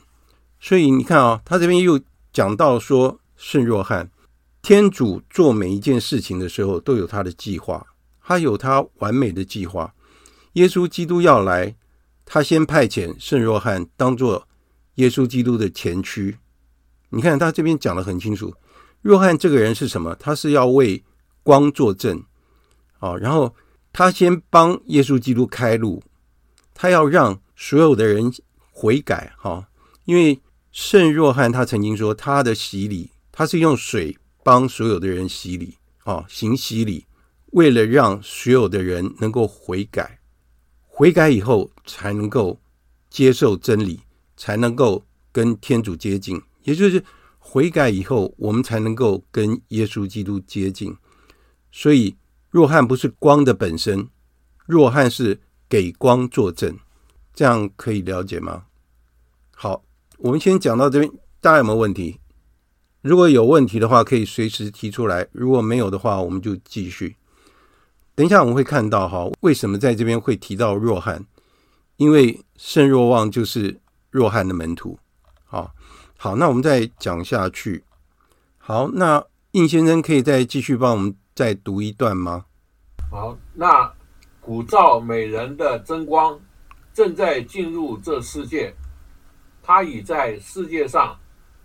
[0.59, 1.99] 所以你看啊，他这边又
[2.33, 4.09] 讲到说，圣若翰，
[4.63, 7.85] 天主做每一件事情的时候，都有他的计划。
[8.25, 9.93] 他有他完美的计划。
[10.53, 11.75] 耶稣基督要来，
[12.25, 14.47] 他先派遣圣若翰当做
[14.95, 16.37] 耶稣基督的前驱。
[17.09, 18.51] 你看他这边讲的很清楚，
[19.01, 20.15] 若翰这个人是什么？
[20.15, 21.03] 他是要为
[21.43, 22.23] 光作证
[22.99, 23.53] 啊，然后
[23.91, 26.01] 他先帮耶稣基督开路，
[26.73, 28.33] 他要让所有的人
[28.71, 29.67] 悔改哈。
[30.05, 30.39] 因为
[30.73, 37.05] 圣若翰他曾经说，他的洗礼，他是用水帮所有的人洗礼啊，行洗礼。
[37.51, 40.19] 为了让所有的人能够悔改，
[40.87, 42.59] 悔改以后才能够
[43.07, 43.99] 接受真理，
[44.35, 46.41] 才能够跟天主接近。
[46.63, 47.05] 也就是
[47.37, 50.97] 悔改以后，我们才能够跟耶稣基督接近。
[51.71, 52.15] 所以，
[52.49, 54.09] 若翰不是光的本身，
[54.65, 56.79] 若翰是给光作证。
[57.35, 58.65] 这样可以了解吗？
[59.55, 59.83] 好，
[60.23, 62.17] 我们先讲到这边，大家有没有问题？
[63.01, 67.17] 如果有问题的话，可以随时提出来；如果没有的话，我们就继续。
[68.15, 71.25] 等一下，我们会看到哈，为什么在这边会提到若翰？
[71.97, 73.81] 因为圣若望就是
[74.11, 74.97] 若翰的门徒。
[75.43, 75.75] 好，
[76.17, 77.83] 好，那我们再讲下去。
[78.57, 82.45] 好，那应先生可以再继续帮我们再读一段吗？
[83.11, 83.91] 好，那
[84.39, 86.39] 古照美人的真光
[86.93, 88.73] 正在进入这世界，
[89.63, 91.17] 他已在世界上，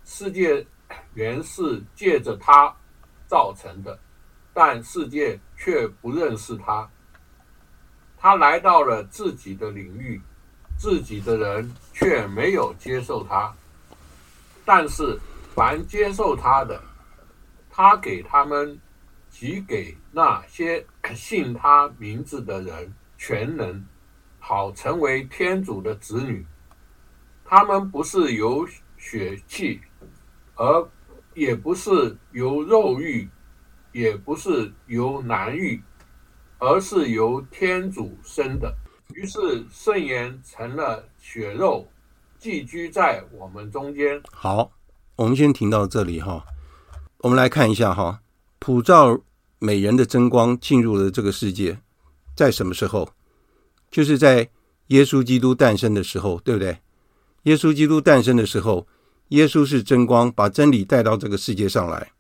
[0.05, 0.65] 世界
[1.15, 2.75] 原是借着他
[3.27, 3.99] 造成的。
[4.55, 6.89] 但世界却不认识他。
[8.17, 10.21] 他来到了自己的领域，
[10.77, 13.55] 自己的人却没有接受他。
[14.65, 15.17] 但是
[15.55, 16.83] 凡接受他的，
[17.71, 18.81] 他给他们，
[19.31, 20.85] 即给那些
[21.15, 23.87] 信他名字的人全能，
[24.41, 26.45] 好成为天主的子女。
[27.51, 29.81] 他们不是由血气，
[30.55, 30.87] 而
[31.33, 33.27] 也不是由肉欲，
[33.91, 35.83] 也不是由男欲，
[36.59, 38.77] 而是由天主生的。
[39.15, 41.89] 于是圣言成了血肉，
[42.39, 44.21] 寄居在我们中间。
[44.31, 44.71] 好，
[45.17, 46.45] 我们先停到这里哈。
[47.21, 48.21] 我们来看一下哈，
[48.59, 49.19] 普照
[49.59, 51.79] 美人的真光进入了这个世界，
[52.37, 53.09] 在什么时候？
[53.91, 54.51] 就是在
[54.89, 56.79] 耶稣基督诞生的时候，对不对？
[57.44, 58.87] 耶稣基督诞生的时候，
[59.29, 62.12] 耶稣是真光，把真理带到这个世界上来。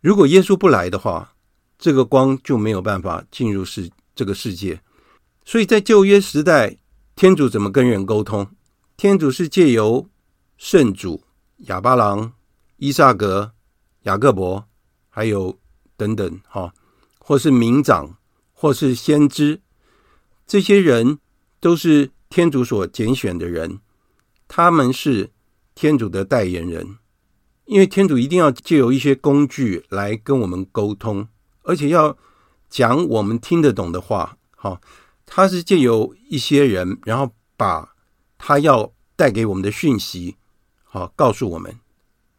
[0.00, 1.34] 如果耶稣不来的话，
[1.78, 4.80] 这个光就没有办法进入世这个世界。
[5.44, 6.78] 所以在旧约时代，
[7.16, 8.46] 天主怎么跟人沟通？
[8.96, 10.08] 天主是借由
[10.56, 11.24] 圣主
[11.66, 12.32] 亚巴郎、
[12.76, 13.52] 伊萨格、
[14.04, 14.64] 雅各伯，
[15.10, 15.58] 还有
[15.96, 16.72] 等等，哈，
[17.18, 18.16] 或是民长，
[18.52, 19.60] 或是先知，
[20.46, 21.18] 这些人
[21.60, 23.80] 都是天主所拣选的人，
[24.56, 25.32] 他们是
[25.74, 26.96] 天主的代言人。
[27.64, 31.26] 因为天主一定要借由一些工具来跟我们沟通，
[31.64, 32.16] 而且要
[32.70, 34.80] 讲我们听得懂的话，哈。
[35.26, 37.96] 他是借由一些人，然后把
[38.38, 40.36] 他要带给我们的讯息，
[40.84, 41.74] 好告诉我们。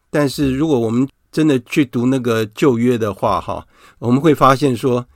[0.08, 5.06] 但是如果我们真的去读那个旧约的话，哈，我们会发现说，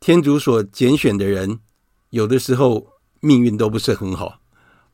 [0.00, 1.60] 天主所拣选的人，
[2.08, 2.88] 有的时候
[3.20, 4.40] 命运都不是很好，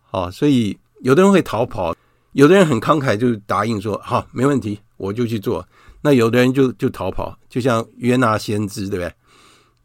[0.03, 1.95] 好，所以有的人会逃跑，
[2.33, 5.67] 有的人很慷慨，就答应说，好，没问题，我就去做。
[6.03, 9.15] 那有的人就就逃跑，就像约纳先知，对不对？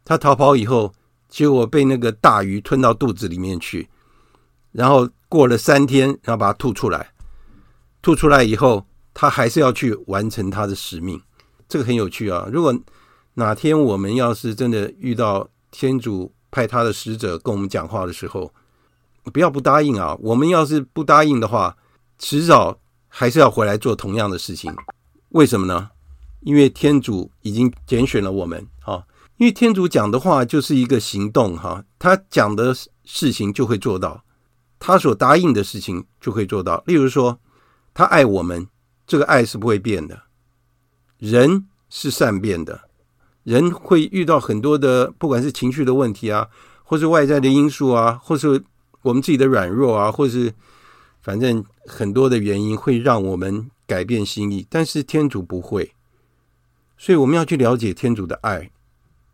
[0.04, 0.92] 他逃跑以后。
[1.28, 3.88] 结果被那个大鱼吞到肚子里面去，
[4.70, 7.10] 然后过了三天，然后把它吐出来。
[8.02, 11.18] 吐出来以后，他还是要去完成他的使命。
[11.66, 12.46] 这个很有趣啊！
[12.52, 12.78] 如果
[13.32, 18.52] 哪天我们要是真的遇到天主派他的使者跟我们讲话的时候，
[19.30, 20.16] 不要不答应啊！
[20.20, 21.76] 我们要是不答应的话，
[22.18, 24.74] 迟早还是要回来做同样的事情。
[25.30, 25.90] 为什么呢？
[26.40, 29.04] 因为天主已经拣选了我们啊。
[29.38, 34.22] 因为天主讲的话就是一个行动，哈，他讲的事情就会做到，
[34.78, 36.82] 他所答应的事情就会做到。
[36.86, 37.40] 例如说，
[37.92, 38.68] 他爱我们，
[39.06, 40.22] 这个爱是不会变的。
[41.18, 42.82] 人是善变的，
[43.42, 46.48] 人会遇到很多的，不管是情绪的问题啊，
[46.84, 48.62] 或是外在的因素啊，或是
[49.02, 50.52] 我们自己的软弱啊，或是
[51.20, 55.92] 反正很多的原因会让我们改变心意，但是天主不会，
[56.96, 58.70] 所以我们要去了解天主的爱。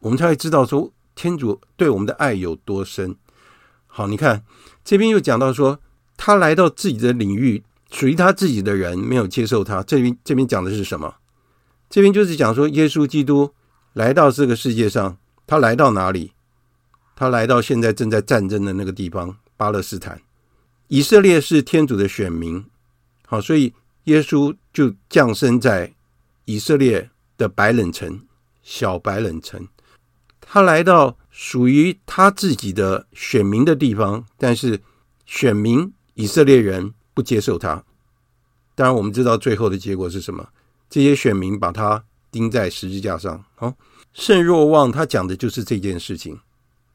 [0.01, 3.17] 我们才会知道说天主对我们的爱有多深。
[3.87, 4.45] 好，你看
[4.85, 5.81] 这边又讲到说，
[6.17, 9.83] 他来到自己的领域，属于他自己的人没有接受他。
[9.83, 11.17] 这边这边讲的是什么？
[11.91, 13.53] 这边就是讲说，耶稣基督
[13.95, 16.33] 来到这个世界上，他来到哪里？
[17.17, 20.23] 他来到现在正在战争的那个地方——巴勒斯坦。
[20.87, 22.65] 以色列是天主的选民，
[23.27, 25.95] 好，所以耶稣就降生在
[26.47, 28.23] 以色列的白冷城，
[28.63, 29.69] 小白冷城。
[30.41, 34.81] 他来到属于他自己的选民的地方，但是
[35.27, 37.85] 选民以色列人不接受他。
[38.75, 40.49] 当然，我们知道最后的结果是什么？
[40.89, 43.45] 这些选民把他钉在十字架上。
[43.57, 43.75] 好，
[44.15, 46.41] 圣若望他讲的就是这件事情。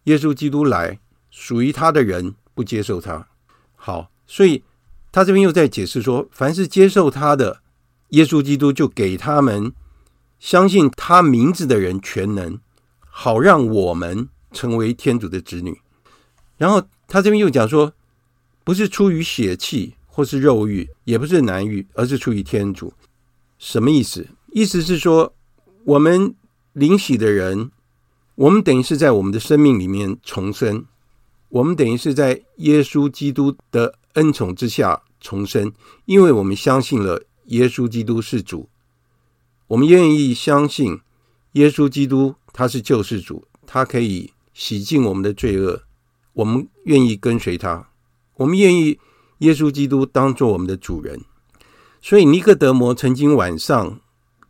[0.05, 0.99] 耶稣基督来，
[1.29, 3.27] 属于他的人不接受他。
[3.75, 4.63] 好，所以
[5.11, 7.61] 他这边又在解释说，凡是接受他的，
[8.09, 9.73] 耶稣基督就给他们
[10.39, 12.59] 相信他名字的人全能。
[13.15, 15.79] 好让我们成为天主的子女。
[16.57, 17.93] 然后他这边又讲说，
[18.63, 22.91] 不是出于血气或是肉欲，也不是男欲，而是出于天主。
[23.59, 24.27] 什么意思？
[24.51, 25.35] 意思是说，
[25.83, 26.33] 我们
[26.71, 27.69] 领洗的人，
[28.33, 30.85] 我们等于是在我们的生命里面重生，
[31.53, 35.71] 我们等于是在耶稣基督的恩宠之下重生，
[36.05, 38.69] 因为我们相信了耶稣基督是主，
[39.67, 40.99] 我们愿意相信
[41.53, 42.35] 耶稣基督。
[42.55, 45.81] 他是救世主，他可以洗净我们的罪恶。
[46.33, 47.89] 我们愿意跟随他，
[48.35, 48.99] 我们愿意
[49.39, 51.19] 耶稣基督当做我们的主人。
[51.99, 53.99] 所以尼哥德摩曾经晚上，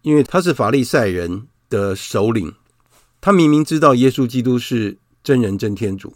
[0.01, 2.54] 因为他是法利赛人的首领，
[3.22, 6.14] 他明明知道耶稣基督是真人真天主，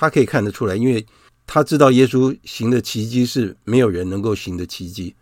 [0.00, 1.04] 他可以看得出来，因为
[1.46, 5.14] 他知道耶稣行的奇迹是没有人能够行的奇迹，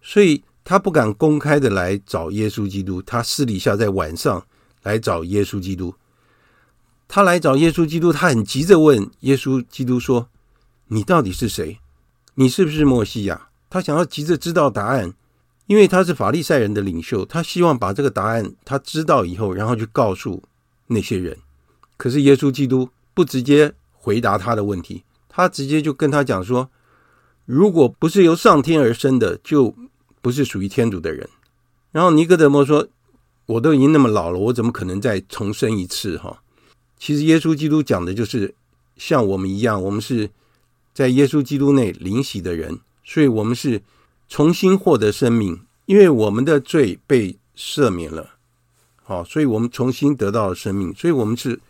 [0.00, 4.42] 所以他不敢公开的来找耶稣基督，他私底下在晚上。
[4.84, 5.94] 来找耶稣基督，
[7.06, 10.28] 他来找耶稣基督，他很急着问耶稣基督说
[10.90, 11.78] ：“你到底是谁？
[12.34, 13.48] 你是不是默西亚？
[13.70, 15.14] 他想要急着知道答案，
[15.66, 20.42] 因为他是法利赛人的领袖，他希望把这个答案他知道以后，然后去告诉
[20.88, 21.38] 那些人。
[21.96, 23.72] 可是耶稣基督不直接
[24.04, 26.68] 回答他的问题，他直接就跟他讲说
[27.46, 29.72] ：“如果不是由上天而生的，就
[30.20, 31.28] 不是属于天主的人。”
[31.92, 32.88] 然后尼哥德摩说
[33.46, 36.42] ：“我都已经那么老了，我怎么可能再重生一次？”哈，
[36.98, 38.52] 其实耶稣基督讲的就是
[38.96, 40.28] 像我们一样，我们是
[40.92, 43.80] 在耶稣基督内领洗的人，所以我们是
[44.28, 48.30] 重新获得生命，因为我们的罪被赦免了，
[49.04, 51.60] 好，所以我们重新得到了生命，所以我们是。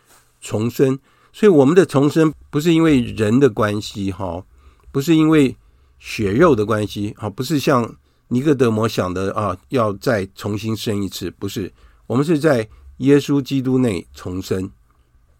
[0.44, 0.98] 重生，
[1.32, 4.44] 所以我们的重生不是因为人的关系，哈，
[4.90, 5.56] 不是因为
[5.98, 7.96] 血肉的关系，哈，不是像
[8.28, 11.72] 尼哥德摩想的啊，要再重新生一次，不是，
[12.06, 12.68] 我们是在
[12.98, 14.70] 耶稣基督内重生。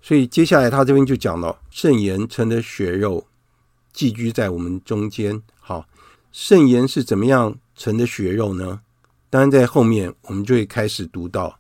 [0.01, 3.27] 所以接下来他这边就讲了，圣言成的血肉，
[3.93, 5.41] 寄居在我们中间。
[5.61, 5.87] 好，
[6.33, 8.81] 圣言是怎么样成的血肉呢？
[9.31, 11.59] 当然在后面我们就会开始读到，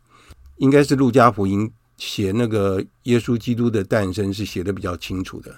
[0.56, 1.70] 应该是路加福音。
[2.02, 5.54] 写那个耶稣基督的诞生是写的比较清楚的。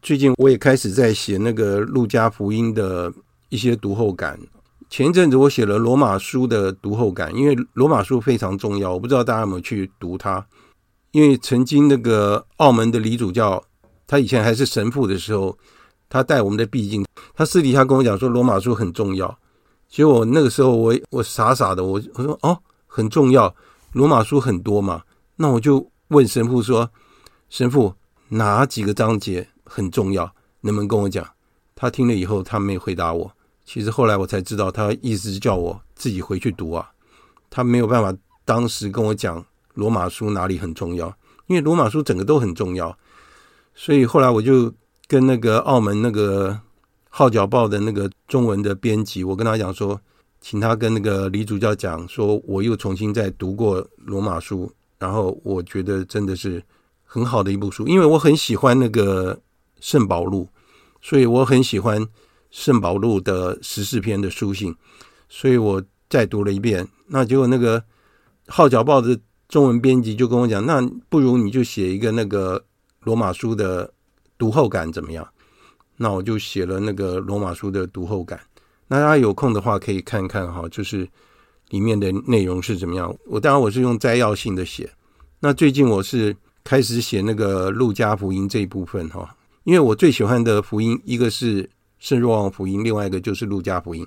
[0.00, 3.12] 最近我也开始在写那个路加福音的
[3.48, 4.38] 一些读后感。
[4.88, 10.46] 前一阵子我写了罗马书的读后感，因为罗马书非常重要，我不知道大家有没有去读它。
[11.10, 13.60] 因为曾经那个澳门的李主教，
[14.06, 15.58] 他以前还是神父的时候，
[16.08, 19.36] 他带我们的毕竟，他私底下跟我讲说罗马书很重要。
[19.88, 23.52] 结果那个时候我我傻傻的，我我说哦很重要，
[23.92, 25.02] 罗马书很多嘛。
[25.42, 26.90] 那我就问神父说
[27.48, 27.94] ：“神父，
[28.28, 30.30] 哪几个章节很重要？
[30.60, 31.26] 能不能跟我讲？”
[31.74, 33.32] 他听了以后，他没回答我。
[33.64, 36.90] 其实后来我才知道，他意思是叫我自己回去读啊。
[37.48, 38.14] 他没有办法
[38.44, 41.08] 当时跟我讲罗马书哪里很重要，
[41.46, 42.94] 因为罗马书整个都很重要。
[43.74, 44.70] 所以后来我就
[45.06, 46.50] 跟那个澳门那个
[47.08, 49.98] 《号角报》的那个中文的编辑，我跟他讲说，
[50.42, 54.70] 请他跟那个李主教讲说，我又重新再读过罗马书。
[55.00, 56.62] 然后我觉得真的是
[57.04, 59.40] 很好的一部书，因为我很喜欢那个
[59.80, 60.46] 圣保禄，
[61.00, 62.06] 所以我很喜欢
[62.50, 64.76] 圣保禄的十四篇的书信，
[65.26, 66.86] 所以我再读了一遍。
[67.06, 67.82] 那结果那个
[68.46, 72.66] 号角报的中文编辑就跟我讲，那不如你就写一个那个
[73.00, 73.90] 罗马书的
[74.36, 75.26] 读后感怎么样？
[75.96, 78.38] 那我就写了那个罗马书的读后感。
[78.88, 81.08] 那大家有空的话可以看看哈，就是。
[81.70, 83.12] 里面的内容是怎么样？
[83.26, 84.88] 我当然我是用摘要性的写。
[85.40, 91.68] 那最近我是开始写那个路加福音这一部分哈，因为我最喜欢的福音一个是
[91.98, 94.06] 圣若望福音，另外一个就是路加福音。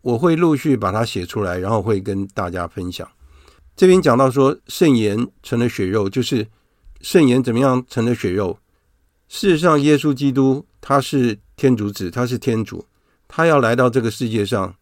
[0.00, 3.06] 我会陆续把它写出来，然后会跟大家分享。
[3.76, 6.46] 这边讲到说圣言成了血肉，就是
[7.02, 8.58] 圣言怎么样成了血肉？
[9.28, 12.84] 事实上，耶稣基督他是天主子，他是天主，
[13.28, 14.74] 他要来到这个世界上。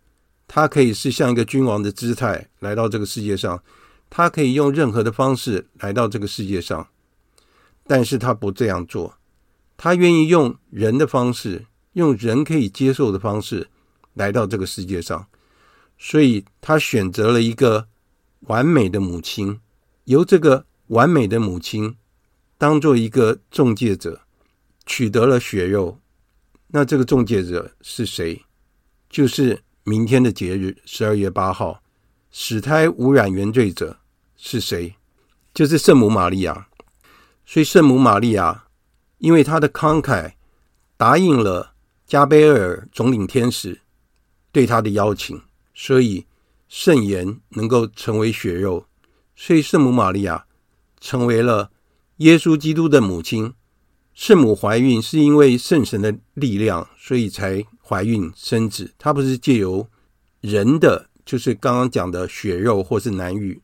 [0.50, 3.62] 他可以是像一个君王的姿态来到这个世界上，
[4.08, 6.88] 他可以用任何的方式来到这个世界上，
[7.86, 9.18] 但是他不这样做，
[9.76, 13.68] 他愿意用人的方式，用人可以接受的方式
[14.14, 15.26] 来到这个世界上，
[15.98, 17.86] 所以他选择了一个
[18.40, 19.60] 完美的母亲，
[20.04, 21.94] 由这个完美的母亲
[22.56, 24.22] 当做一个中介者，
[24.86, 26.00] 取得了血肉。
[26.68, 28.42] 那这个中介者是谁？
[29.10, 29.62] 就是。
[29.88, 31.82] 明天的节日，十二月八号，
[32.30, 33.96] 使胎无染原罪者
[34.36, 34.94] 是谁？
[35.54, 36.68] 就是圣母玛利亚。
[37.46, 38.66] 所以圣母玛利亚
[39.16, 40.34] 因为她的慷慨，
[40.98, 41.72] 答应了
[42.06, 43.80] 加贝尔总领天使
[44.52, 45.40] 对她的邀请，
[45.72, 46.26] 所以
[46.68, 48.84] 圣言能够成为血肉。
[49.34, 50.44] 所以圣母玛利亚
[51.00, 51.70] 成为了
[52.18, 53.54] 耶稣基督的母亲。
[54.18, 57.64] 圣母怀孕是因为圣神的力量，所以才。
[57.80, 59.88] 怀孕生子，它不是借由
[60.42, 63.62] 人的，就是刚刚讲的血肉或是男育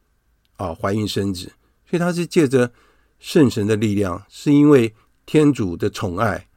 [0.57, 1.53] 啊怀孕生子，
[1.85, 2.73] 所以它是借着
[3.19, 4.95] 圣神的力量，是因为
[5.27, 6.49] 天主的宠爱，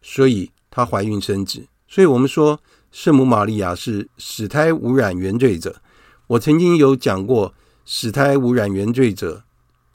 [0.00, 1.66] 所以她怀孕生子。
[1.88, 2.60] 所以我们说
[2.92, 5.82] 圣母玛利亚是使胎无染原罪者。
[6.28, 7.52] 我曾经有讲过
[7.84, 9.42] 使胎无染原罪者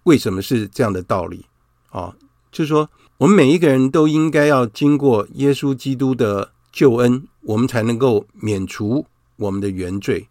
[0.03, 1.45] 为什么是这样的道理
[1.91, 2.14] 啊，
[2.51, 2.89] 就是说
[3.22, 6.53] 我们每一个人都应该要经过耶稣基督的。
[6.72, 9.05] 救恩，我们才能够免除
[9.36, 10.30] 我们的原罪。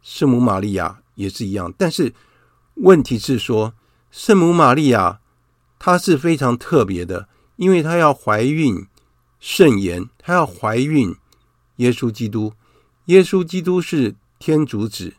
[0.00, 2.14] 圣母玛利亚也是一样，但是
[2.74, 3.74] 问题是说，
[4.12, 5.18] 圣母玛利亚
[5.80, 8.86] 她是非常特别的，因为她要怀孕
[9.40, 11.16] 圣言，她要怀孕
[11.78, 12.52] 耶稣基督。
[13.06, 15.14] 耶稣基督是天主子，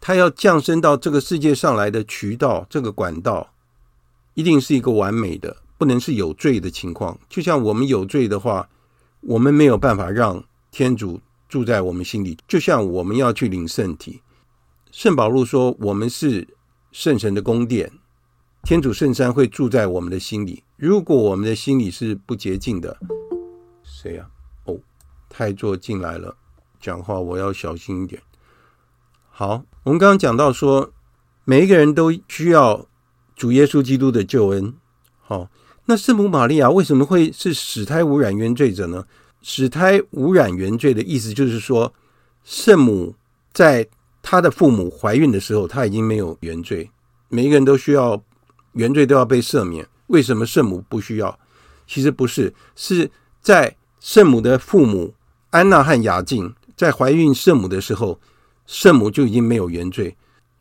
[0.00, 3.54] 他要降生到这个世界上来的渠道，这个管道
[4.34, 7.18] 一定是一个完美的，不能是有罪的情况。
[7.28, 8.68] 就像我们有罪的话。
[9.24, 14.20] 我们没有办法让天主住在我们心里，就像我们要去领圣体。
[14.90, 16.48] 圣保禄说，我们是
[16.90, 17.92] 圣神的宫殿，
[18.64, 20.64] 天主圣山会住在我们的心里。
[20.76, 22.98] 如果我们的心里是不洁净的，
[23.84, 24.28] 谁呀、
[24.64, 24.80] 哦，
[25.28, 26.36] 太座进来了，
[26.80, 28.20] 讲话我要小心一点。
[29.30, 30.92] 好，我们刚刚讲到说，
[31.44, 32.88] 每一个人都需要
[33.36, 34.74] 主耶稣基督的救恩。
[35.20, 35.48] 好，
[35.92, 39.04] 那圣母玛利亚为什么会是始胎无染原罪者呢？
[39.42, 41.92] 始胎无染原罪的意思就是说，
[42.44, 43.14] 圣母
[43.52, 43.86] 在
[44.22, 46.90] 她的父母怀孕的时候，她已经没有原罪。
[47.28, 48.22] 每一个人都需要
[48.72, 49.86] 原罪都要被赦免。
[50.06, 51.38] 为什么圣母不需要？
[51.86, 53.10] 其实不是，是
[53.42, 55.12] 在圣母的父母
[55.50, 58.18] 安娜和雅静在怀孕圣母的时候。
[58.64, 60.16] 圣母就已经没有原罪，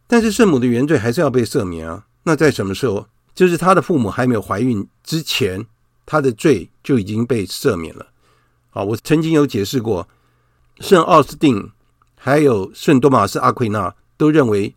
[0.07, 2.03] 但是圣母的原罪还是要被赦免啊。
[2.23, 3.07] 那在什么时候？
[3.41, 5.65] 就是他的父母还没有怀孕之前，
[6.05, 8.05] 他的罪就已经被赦免了。
[8.69, 10.07] 啊，我曾经有解释过，
[10.79, 11.71] 圣奥斯定
[12.13, 14.75] 还有圣多玛斯阿奎那都认为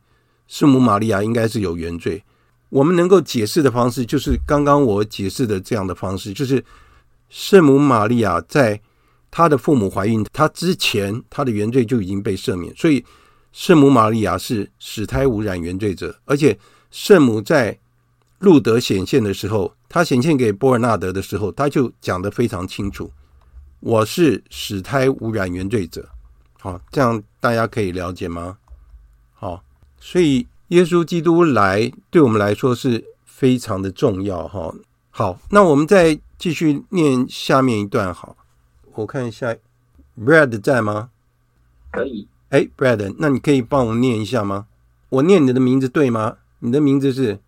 [0.48, 2.24] 圣母玛利亚应该是有原罪。
[2.70, 6.64] 我们能够解释的方式就是刚刚我解释的这样的方式，就是
[7.28, 8.80] 圣母玛利亚在。
[9.36, 13.04] 他的父母怀孕，他之前他的原罪就已经被赦免，所以
[13.52, 16.16] 圣母玛利亚是死胎污染原罪者。
[16.24, 16.56] 而且
[16.92, 17.76] 圣母在
[18.44, 23.10] 路德显现的时候，他显现给波尔纳德的时候，他就讲得非常清楚：
[23.80, 26.06] 我是使胎污染原罪者。
[26.60, 28.58] 好，这样大家可以了解吗？
[29.32, 29.64] 好，
[29.98, 34.46] 所以耶稣基督来对我们来说是非常的重要。
[34.46, 34.74] 哈，
[35.10, 38.12] 好，那我们再继续念下面一段。
[38.12, 38.36] 好。
[38.94, 39.56] 我看一下
[40.20, 41.10] ，Brad 在吗？
[41.90, 42.28] 可以。
[42.50, 44.66] 哎，Brad，那你可以帮我念一下吗？
[45.08, 46.36] 我念你的名字对吗？
[46.60, 47.40] 你的名字是？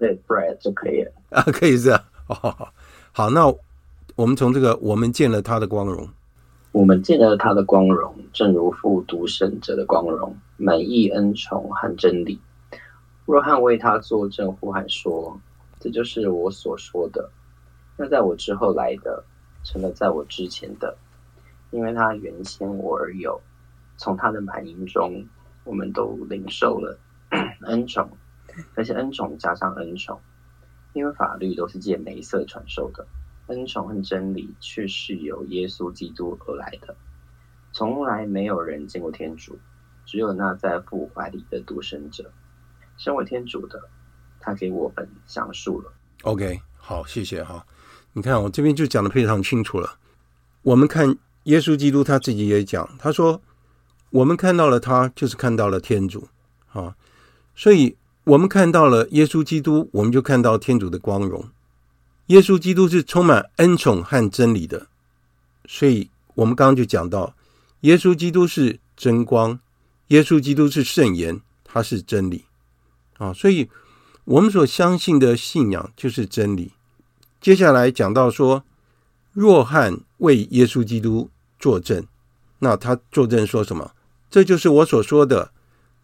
[0.00, 1.12] 对，Brad 就可以了。
[1.28, 2.02] 啊， 可以是啊。
[2.26, 2.68] 哦，
[3.12, 3.46] 好，那
[4.16, 6.08] 我们从这个，我们见了他的光荣。
[6.72, 12.40] 我们见了他的光荣，正如父独生者的光荣，满意恩宠和真理。
[13.26, 15.38] 若翰为他作证，呼喊说
[15.78, 17.30] ：“这就是我所说的。”
[17.96, 19.22] 那在我之后来的。
[19.62, 20.96] 成了在我之前的，
[21.70, 23.38] 因为他原先我而有，
[23.98, 25.22] 从他的满盈中，
[25.64, 26.98] 我们都领受了
[27.68, 28.08] 恩宠，
[28.74, 30.20] 而且恩宠加上恩宠，
[30.92, 33.06] 因为法律都是借梅瑟传授的，
[33.46, 36.94] 恩宠和真理却是由耶稣基督而来的。
[37.72, 39.58] 从来没有人见过天主，
[40.04, 42.32] 只有那在父怀里的独生者，
[42.96, 43.80] 身为天主的，
[44.40, 45.92] 他给我们详述了。
[46.22, 47.64] OK，好，谢谢哈。
[48.12, 49.98] 你看，我这边就讲得非常清楚了。
[50.62, 53.40] 我们看耶稣基督他自己也讲，他说
[54.10, 56.28] ：“我们看到了他，就是看到了天主。”
[56.72, 56.96] 啊，
[57.54, 57.96] 所以
[58.30, 61.48] 我们看到了耶稣基督，我们就看到天主的光荣。
[62.26, 64.86] 耶稣基督是充满恩宠和真理的，
[65.66, 67.34] 所以我们刚刚就讲到，
[67.80, 69.58] 耶稣基督是真光，
[70.08, 72.44] 耶稣基督是圣言，他是真理。
[73.18, 73.68] 啊，所以
[74.24, 76.74] 我们所相信的信仰就是真理。
[77.40, 78.62] 接下来讲到说，
[79.32, 81.28] 若翰为耶稣基督
[81.58, 82.06] 作证，
[82.60, 83.90] 那他作证说什么？
[84.30, 85.50] 这就是我所说的。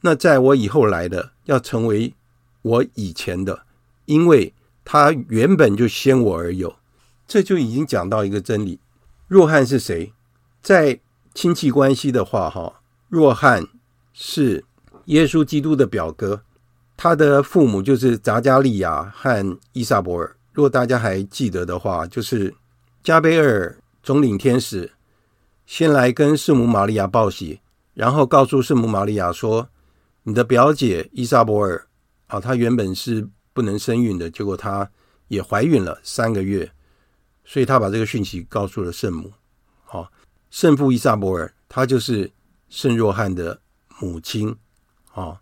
[0.00, 2.14] 那在我以后来的，要成为
[2.62, 3.64] 我以前的，
[4.04, 4.52] 因为
[4.84, 6.76] 他原本就先我而有。
[7.26, 8.78] 这就已经讲到一个真理。
[9.26, 10.12] 若翰是谁？
[10.62, 11.00] 在
[11.34, 13.66] 亲戚关系的话，哈，若翰
[14.12, 14.64] 是
[15.06, 16.42] 耶稣基督的表哥，
[16.96, 20.36] 他的父母就是匝加利亚和伊撒伯尔。
[20.52, 22.54] 如果大家还记得的话，就是
[23.02, 24.90] 加贝尔总领天使
[25.66, 27.60] 先来跟圣母玛利亚报喜，
[27.92, 29.68] 然后告诉圣母玛利亚说
[30.28, 31.86] ：“你的表姐伊莎伯尔
[32.26, 34.90] 啊，她原本是不能生育的，结果她
[35.28, 36.68] 也怀孕了三个月，
[37.44, 39.32] 所以她把这个讯息告诉了圣母。
[39.84, 40.10] 啊，
[40.50, 42.28] 圣父伊莎伯尔，她就是
[42.68, 43.60] 圣若翰的
[44.00, 44.52] 母亲。
[45.14, 45.40] 啊，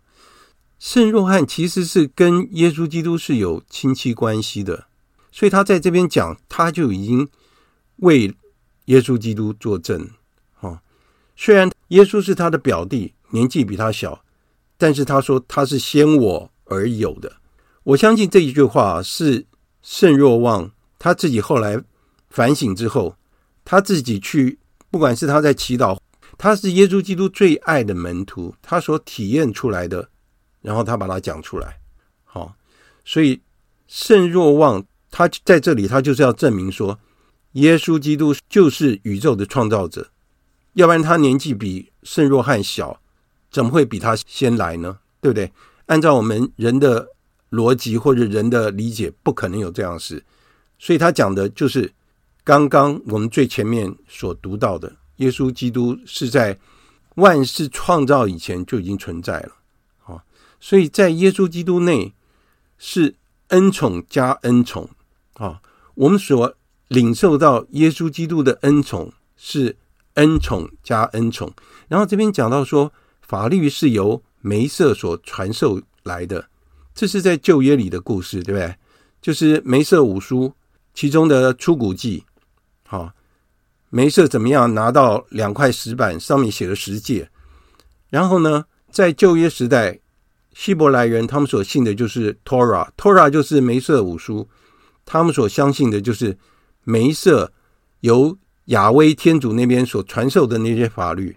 [0.77, 4.85] 圣若翰其实是跟耶稣基督是有亲戚关系的。”
[5.33, 7.27] 所以他在这边讲，他就已经
[7.97, 8.33] 为
[8.85, 10.07] 耶稣基督作证。
[10.59, 10.79] 哦，
[11.35, 14.23] 虽然耶稣是他的表弟，年纪比他小，
[14.85, 17.37] 但是他说他是先我而有的。
[17.81, 19.47] 我相信这一句话是
[19.81, 20.69] 圣若望
[20.99, 21.83] 他自己后来
[22.29, 23.15] 反省之后，
[23.63, 24.59] 他自己去，
[24.91, 25.97] 不管是他在祈祷，
[26.37, 30.07] 他是耶稣基督最爱的门徒，他所体验出来的，
[30.61, 31.79] 然后他把它讲出来。
[32.23, 32.55] 好，
[33.03, 33.41] 所以
[33.87, 34.85] 圣若望。
[35.17, 36.99] 他在这里，他就是要证明说，
[37.53, 40.11] 耶稣基督就是宇宙的创造者，
[40.73, 43.01] 要不然他年纪比圣若翰小，
[43.55, 44.97] 怎么会比他先来呢？
[45.21, 45.49] 对不对？
[45.85, 47.07] 按照我们人的
[47.51, 50.21] 逻辑或者人的理解，不可能有这样事。
[50.77, 51.93] 所以他讲的就是
[52.43, 56.59] 刚刚我们最前面所读到的，耶稣基督是在
[57.15, 59.51] 万事创造以前就已经存在了，
[60.03, 60.21] 啊，
[60.59, 62.13] 所以在耶稣基督内
[62.77, 63.15] 是
[63.47, 64.89] 恩宠加恩宠，
[65.35, 65.61] 啊，
[65.93, 66.53] 我们所
[66.89, 69.77] 领受到耶稣基督的恩宠是
[70.15, 71.53] 恩宠加恩宠。
[71.87, 72.91] 然后这边讲到说，
[73.27, 76.47] 法律是由梅瑟所传授来的，
[76.93, 78.75] 这是在旧约里的故事，对不对？
[79.21, 80.53] 就是梅瑟五书
[80.93, 82.23] 其中的出谷记，
[82.85, 83.11] 好，
[83.89, 87.29] 梅瑟怎么样拿到两块石板，上面写了十诫。
[88.09, 89.99] 然后呢，在旧约时代，
[90.53, 94.47] 希伯来人他们所信的就是 Torah，Torah 就是梅瑟五书，
[95.03, 96.37] 他们所相信的就是
[96.83, 97.51] 梅瑟
[98.01, 101.35] 由亚威天主那边所传授的那些法律，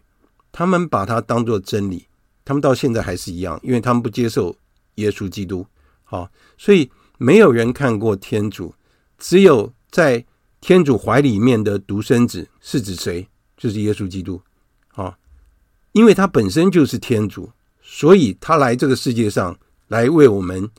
[0.58, 2.08] 他们把它当作真理，
[2.44, 4.56] 他们到现在还是一样，因为他们不接受
[4.96, 5.64] 耶稣基督，
[6.02, 6.90] 好，所以。
[7.20, 8.72] 没有人看过天主，
[9.18, 10.24] 只有在
[10.60, 13.26] 天主怀里面的独生子是指谁？
[13.56, 14.40] 就是耶稣基督
[14.90, 15.18] 啊！
[15.90, 17.50] 因为他本身就是天主，
[17.82, 20.70] 所以他来这个世界上来为我们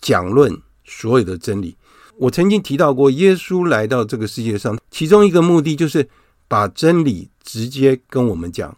[0.00, 1.76] 讲论所有的真理。
[2.18, 6.08] 我曾经提到过，耶稣来到这个世界上，其中一个目的就是
[6.48, 8.76] 把真理直接跟我们讲，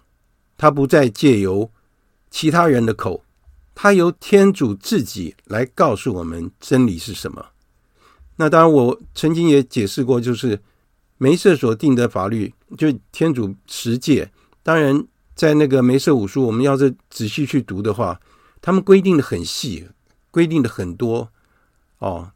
[0.59, 1.71] 他不再借由
[2.31, 3.25] 其他人的口。
[3.75, 7.47] 他由天主自己来告诉我们真理是什么。
[8.37, 10.61] 那当然，我曾经也解释过，就是
[11.17, 14.31] 梅瑟所定的法律，就天主十诫。
[14.65, 15.07] 当然，
[15.37, 18.21] 在那个梅瑟五书，我们要是仔细去读的话，
[18.61, 19.89] 他们规定的很细，
[20.33, 21.31] 规定的很多
[21.99, 22.33] 哦。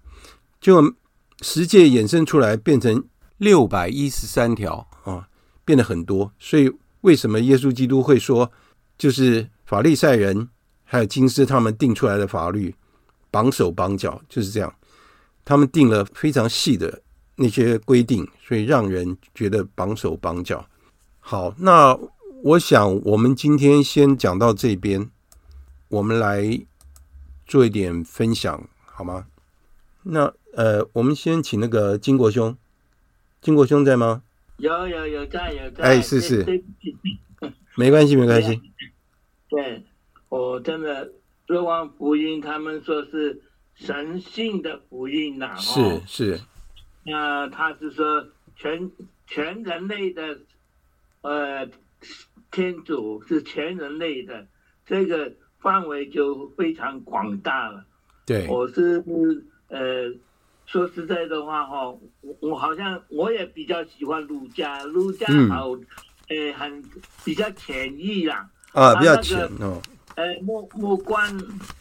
[0.61, 0.95] 就
[1.41, 3.05] 十诫衍生出来，变成
[3.39, 5.29] 六百一十三条啊，
[5.64, 6.33] 变得很多。
[6.39, 8.50] 所以，为什么耶稣基督会说，
[8.98, 10.48] 就是法利赛人？
[10.84, 12.74] 还有金师他们定出来的法律，
[13.30, 14.74] 绑手绑脚就是这样。
[15.42, 17.00] 他们定了非常细的
[17.36, 20.66] 那些规定，所以让人觉得绑手绑脚。
[21.18, 21.98] 好，那
[22.42, 25.11] 我想我们今天先讲到这边，
[25.88, 26.61] 我们来
[27.46, 29.26] 做一点分享，好吗？
[30.03, 32.55] 那呃，我们先请那个金国兄，
[33.40, 34.22] 金国兄在吗？
[34.59, 35.84] 有有有在有在。
[35.84, 36.44] 哎，是是，
[37.76, 38.61] 没关系没关系。
[39.48, 39.84] 对。
[40.28, 41.12] 我真的
[41.46, 43.42] 若望福音，他们说是
[43.74, 46.40] 神性的福音呐，是是，
[47.05, 48.90] 那他是说全
[49.26, 50.38] 全人类的，
[51.20, 51.68] 呃，
[52.50, 54.46] 天主是全人类的，
[54.86, 57.84] 这个范围就非常广大了。
[58.24, 59.05] 对，我是
[59.68, 60.14] 呃，
[60.73, 61.87] 说实在的话哈，
[62.23, 65.83] 我我好像我也比较喜欢儒家，儒家好，呃、
[66.31, 66.83] 嗯，很
[67.23, 69.83] 比较浅易啦，啊，比较浅哦。
[70.16, 71.23] 那个呃，目目光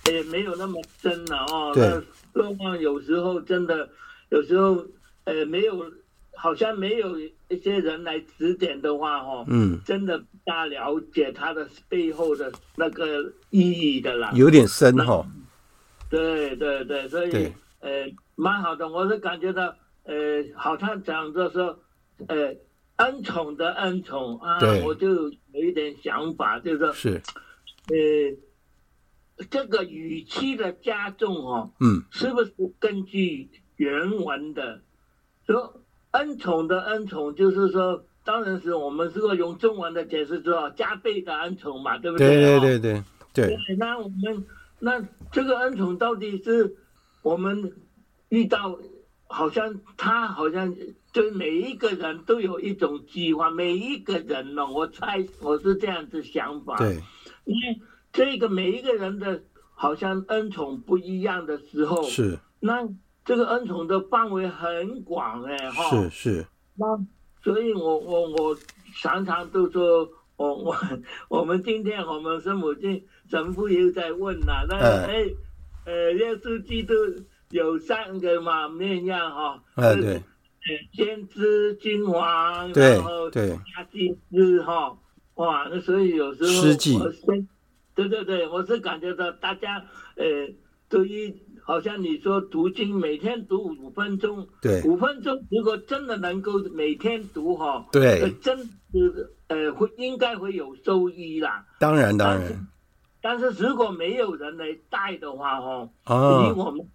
[0.10, 1.72] 也没有那么深了哦。
[1.74, 1.89] 对。
[2.34, 3.89] 若望有时候真的，
[4.30, 4.86] 有时候
[5.24, 5.89] 呃没有，
[6.36, 14.32] 好像没有一些人来指点的话，哦，嗯，真的不大了解他的背后的那个意义的啦。
[14.34, 15.26] 有点深哈、哦。
[16.10, 17.89] 对对对，所以呃
[18.42, 20.16] 蛮好的，我是感觉到呃
[20.56, 21.78] 好像讲着说
[22.28, 22.56] 呃
[22.96, 26.92] 恩宠的恩宠啊，我就有一点想法，就是说。
[26.92, 27.22] 是。
[27.88, 34.82] 呃，这个语气的加重哦，嗯，是不是根据原文的？
[35.46, 42.28] 说恩宠的恩宠，就是说，当然是我们如果用中文的解释，之后加倍的恩宠嘛，对不对？
[42.28, 43.76] 对对对对对。
[43.78, 44.46] 那我们
[44.80, 45.00] 那
[45.32, 46.76] 这个恩宠到底是
[47.24, 47.74] 我们
[48.32, 48.80] 遇到，
[49.28, 50.74] 好像他好像
[51.12, 56.78] 对每一个人都有一种计划，每一个人呢，我猜我是这样子想法。
[56.78, 57.00] 对。
[57.44, 57.82] 因为
[58.14, 59.42] 这个每一个人的
[59.74, 62.88] 好像恩宠不一样的时候，是那
[63.26, 66.86] 这个恩宠的范围很广哎哈，是是，那
[67.44, 68.58] 所以我我我
[69.02, 70.08] 常常都说，
[70.38, 70.76] 我我
[71.30, 75.28] 我们今天我们圣母经神父又在问了，那哎
[75.86, 76.94] 呃耶稣基督
[77.52, 80.22] 有三个嘛面样哈，哎对，
[80.93, 83.49] 先知君王，对然后对。
[83.49, 84.97] 加祭司哈。
[85.36, 86.49] 哇，那所以有时候
[86.99, 87.45] 我是，
[87.95, 89.84] 对对对，我是感觉到大家，
[90.16, 90.26] 呃，
[90.88, 91.34] 对于
[91.64, 101.66] 好像你说读经每天读五分钟，对，五分钟如果真的能够每天读哈，对，呃、真是呃会应该会有收益啦。
[101.80, 102.68] 当然当然，
[103.22, 106.86] 但是如果没有人来带的话哈，哦，以我们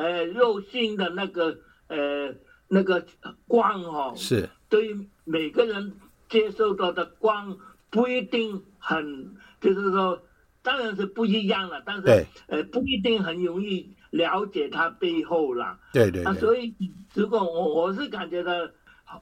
[0.00, 2.34] 呃肉性的那个呃
[2.68, 3.04] 那个
[3.46, 5.92] 光哦，是对于每个人
[6.28, 7.58] 接受到的光。
[7.92, 10.22] 不一定很，就是说，
[10.62, 15.76] 当然是不一样了，但是，呃，不一定很容易了解它背后了。
[15.92, 16.24] 对对，对。
[16.24, 16.72] 啊，所以
[17.14, 18.52] 如果我我是感觉到，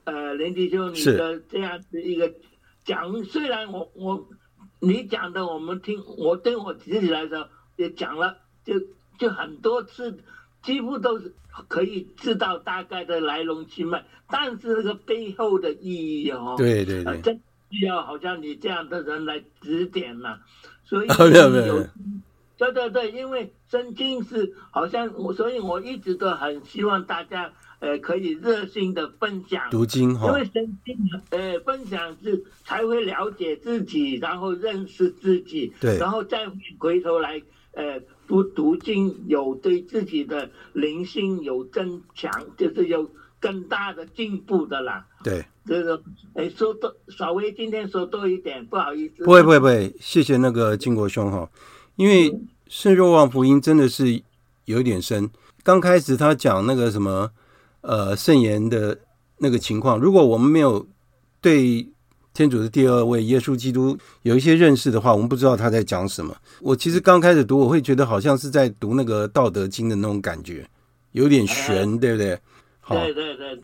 [0.04, 2.30] 呃，林迪兄你的这样的一个
[2.84, 4.28] 讲，虽然我我
[4.80, 8.74] 你讲的我们听，我对我自己来说也讲了，就
[9.18, 10.22] 就很多次，
[10.62, 11.34] 几乎都是
[11.68, 17.40] 可以知道大概的来龙去脉，但是那个背后的意义哦，对对对，真
[17.70, 20.38] 需要好像你这样的人来指点嘛，
[20.84, 21.86] 所以 没有没有。
[22.56, 30.98] 对对对，因为圣经是好像我，所以我一直都很希望大家呃可以热心的分享读经哈，因为圣经
[31.30, 36.50] 呃分享是才会了解自己，然后认识自己，对，然后再
[36.80, 37.40] 回头来
[37.74, 43.10] 呃读读经，有对自己的灵性有增强，就是有
[43.40, 45.06] 更大的进步的啦。
[45.24, 46.00] 对，这个
[46.34, 49.24] 哎说多稍微今天说多一点，不好意思。
[49.24, 51.50] 不会不会不会，谢谢那个金国兄哈。
[51.96, 52.32] 因为
[52.68, 54.22] 圣若望福音真的是
[54.66, 55.28] 有点深。
[55.64, 57.30] 刚开始他讲那个什么，
[57.80, 59.00] 呃，圣言的
[59.38, 60.86] 那个情况，如果我们没有
[61.40, 61.88] 对
[62.38, 66.32] 天主的第二位耶稣基督有一些认识的话，我们不知道他在讲什么。
[66.60, 70.64] 我其实刚开始读，我会觉得好像是在读那个《道德经》的那种感觉，
[71.10, 72.38] 有点悬，对不对？
[72.78, 73.60] 好，对对对。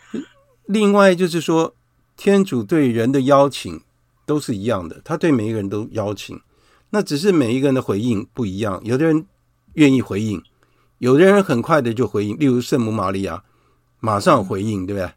[0.67, 1.73] 另外就是说，
[2.17, 3.81] 天主对人的邀请
[4.27, 6.37] 都是一样的，他对每一个人都邀请。
[6.91, 9.25] 那只是每一个人的回应不一样，有的人
[9.75, 10.43] 愿意回应，
[10.99, 12.37] 有的人很快的就回应。
[12.41, 13.45] 例如圣母玛利亚，
[14.01, 15.13] 马上回应，对不对？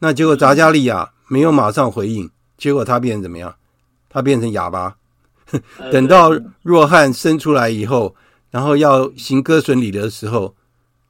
[0.00, 2.30] 那结果匝加利亚没有马上回应，
[2.62, 3.52] 结果他变成怎么样？
[4.08, 4.96] 他变成哑巴。
[5.90, 6.30] 等到
[6.62, 8.14] 若汉生出来以后，
[8.52, 10.54] 然后要行割损礼的时候，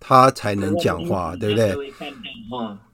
[0.00, 1.76] 他才能讲话，对不对？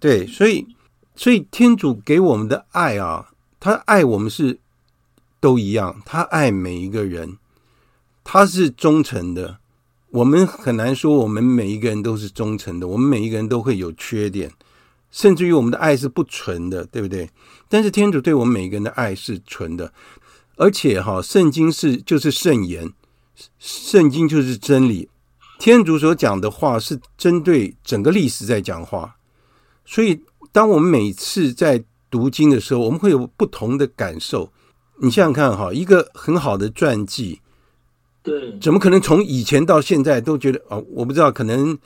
[0.00, 0.66] 对，所以，
[1.14, 3.30] 所以天主给我们的爱啊，
[3.61, 4.59] 他爱我们是。
[5.40, 7.38] 都一样，他爱每一个人，
[8.24, 9.59] 他是忠诚的。
[10.11, 14.50] 我们很难说我们每一个人都是忠诚的，我们每一个人都会有缺点，
[15.11, 17.30] 甚至于我们的爱是不纯的，对不对？
[17.68, 19.92] 但是天主对我们每个人的爱是纯的，
[20.56, 22.92] 而且哈，圣经是就是圣言，
[23.59, 25.09] 圣经就是真理，
[25.59, 29.16] 天主所讲的话是针对整个历史在讲话，
[29.84, 34.52] 所以当我们每次在读经的时候，我们会有不同的感受。
[35.00, 37.40] 你想想看哈，一个很好的传记，
[38.23, 40.77] 对，怎么可能从以前到现在都觉得啊？
[40.91, 41.77] 我不知道，可能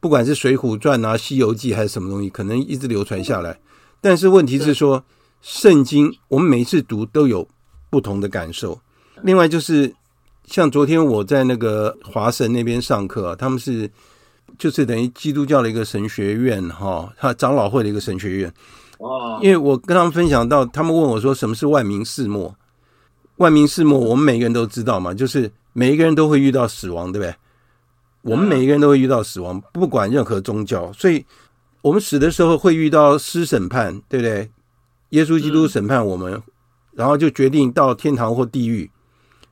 [0.00, 3.58] 不管是《水浒传》啊，《西游记》还是什么东西，可能一直流传下来。
[4.00, 5.02] 但是问题是说，
[5.40, 7.48] 圣经我们每一次读都有
[7.88, 8.78] 不同的感受。
[9.22, 9.94] 另外就是，
[10.44, 13.90] 像昨天我在那个华神那边上课啊，他们是
[14.58, 18.52] 就是等于基督教的一个神学院哈，他长老会的一个神学院。
[18.98, 22.54] 哦，因为我跟他们分享到，他们问我说：“什么是万民四末？”
[23.36, 27.34] 万民四末，我们每个人都知道嘛，就是每一个人都会遇到死亡，对不对？
[28.22, 31.22] 我们每一个人都会遇到死亡，不管任何宗教，所以
[31.82, 34.50] 我们死的时候会遇到师审判，对不对？
[35.10, 36.42] 耶稣基督审判我们，
[36.92, 38.90] 然后就决定到天堂或地狱，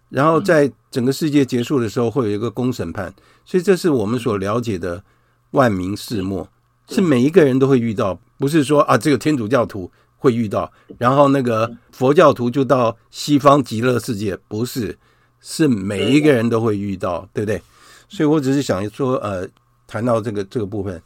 [0.08, 3.14] 然后在整个世界结束的时候会有一个公审判，
[3.44, 5.04] 所以这是我们所了解的
[5.50, 6.48] 万民世末，
[6.88, 8.18] 是每一个人都会遇到。
[8.38, 14.98] 不是说啊，只有天主教徒会遇到，然后那个佛教徒就到西方极乐世界，不是，
[15.45, 17.61] 是每一个人都会遇到，对不对？
[18.09, 19.47] 所以我只是想说，呃，
[19.86, 21.03] 谈到这个这个部分，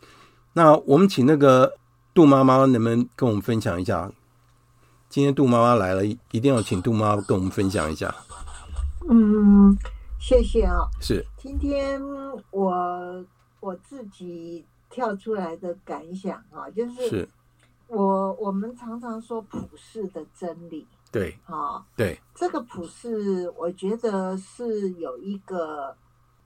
[0.52, 1.74] 那我们请那个
[2.14, 4.12] 杜妈妈能不能跟我们分享一下？
[5.08, 8.14] 今天杜妈妈来了，一定要请杜妈妈跟我们分享一下。
[9.10, 9.76] 嗯，
[10.20, 10.88] 谢谢啊。
[11.00, 11.26] 是。
[11.36, 12.00] 今天
[12.52, 13.24] 我
[13.58, 14.64] 我自己。
[14.90, 17.28] 跳出来的感想啊，就是
[17.88, 25.96] 我我们常常说普世的真理，对啊，对，这个普世，我觉得是有一个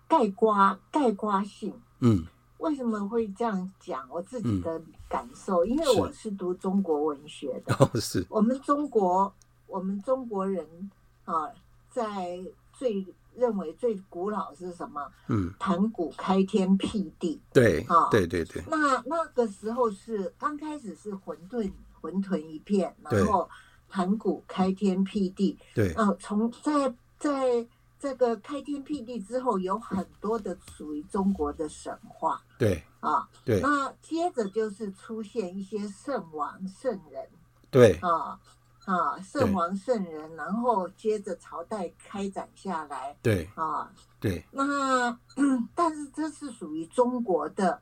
[0.08, 1.74] 概括概括性。
[2.00, 2.24] 嗯，
[2.58, 4.06] 为什么会这样讲？
[4.10, 9.32] 我自己的感受，因为我是读中国文学的，哦，是我们中国，
[9.66, 10.90] 我们中国人
[11.24, 11.50] 啊，
[11.90, 12.40] 在
[12.72, 13.06] 最。
[13.34, 15.10] 认为最古老是什么？
[15.28, 17.40] 嗯，盘古开天辟地。
[17.50, 18.62] 对，啊，对对对。
[18.68, 23.48] 那那个时候是刚开始是混沌混沌一片，然后
[23.92, 25.58] 盘古开天辟地。
[25.74, 25.92] 对。
[25.92, 27.66] 呃，从在在
[28.00, 32.42] 这个开天辟地之后，有很多的属于中国的神话。
[32.58, 32.82] 对。
[33.00, 33.60] 啊，对。
[33.60, 37.28] 那接着就是出现一些圣王圣人。
[37.70, 37.92] 对。
[38.00, 38.40] 啊。
[38.84, 43.16] 啊，圣王圣人，然后接着朝代开展下来。
[43.22, 43.88] 对啊，
[44.18, 44.44] 对。
[44.50, 45.16] 那
[45.72, 47.80] 但是这是属于中国的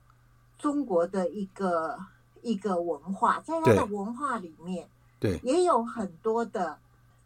[0.59, 1.99] 中国的一个
[2.43, 4.87] 一个文化，在它的文化里面，
[5.21, 6.79] 对，也有很多的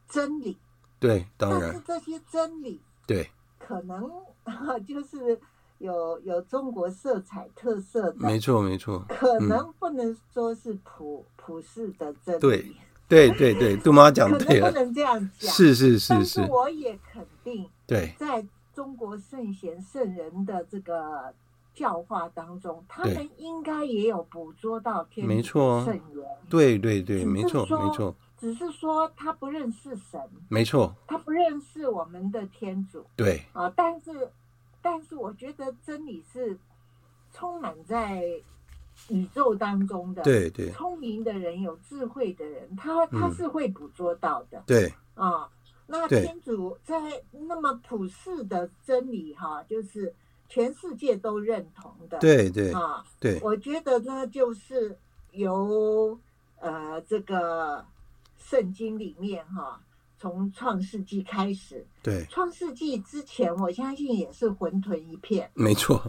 [0.08, 0.58] 真理。
[0.98, 1.70] 对，当然。
[1.70, 4.10] 但是这些真理，对，可能
[4.86, 5.40] 就是
[5.78, 12.40] 有有中国色彩特色的，没错没错，可能不能说是普、嗯、普世的真理。
[12.40, 12.74] 对
[13.06, 15.52] 对对对，杜妈讲对了，可能不能这样讲。
[15.52, 21.32] 是是是是，但是我也肯定，对，在中国圣贤圣人的这个
[21.74, 26.26] 教化当中，他们应该也有捕捉到天主圣言。
[26.48, 28.14] 对对对，没错没错。
[28.38, 33.04] 只是说他不认识神，没错，他不认识我们的天主。
[33.16, 34.30] 对啊，但是。
[34.86, 36.58] 但是我觉得真理是
[37.32, 38.22] 充满在
[39.08, 40.22] 宇宙当中的。
[40.22, 44.62] 对对，聪明的人、有智慧的人，他他是会捕捉到的。
[44.66, 45.48] 对啊，
[45.86, 47.00] 那天主在
[47.48, 50.14] 那么普世的真理哈，就是
[50.54, 52.16] 全世界都认同的。
[52.20, 54.96] 对对啊，对，我觉得呢，就是
[55.32, 56.16] 由
[56.60, 57.84] 呃这个
[58.38, 59.80] 圣经里面哈。
[60.16, 66.00] 从创世纪开始，对，创世纪之前，我相信也是混沌一片，没错，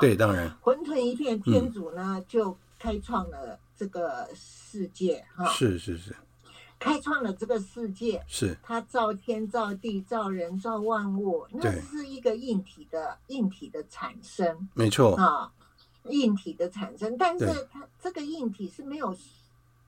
[0.00, 6.16] 对，当然，混沌一片，天主呢、嗯、就开创了这个世界，哈，是是是，
[6.84, 15.50] 开创了这个世界，是，他造天造地造人造万物，那是一个硬体的硬体的产生，没错啊，
[16.10, 19.16] 硬体的产生，但是它这个硬体是没有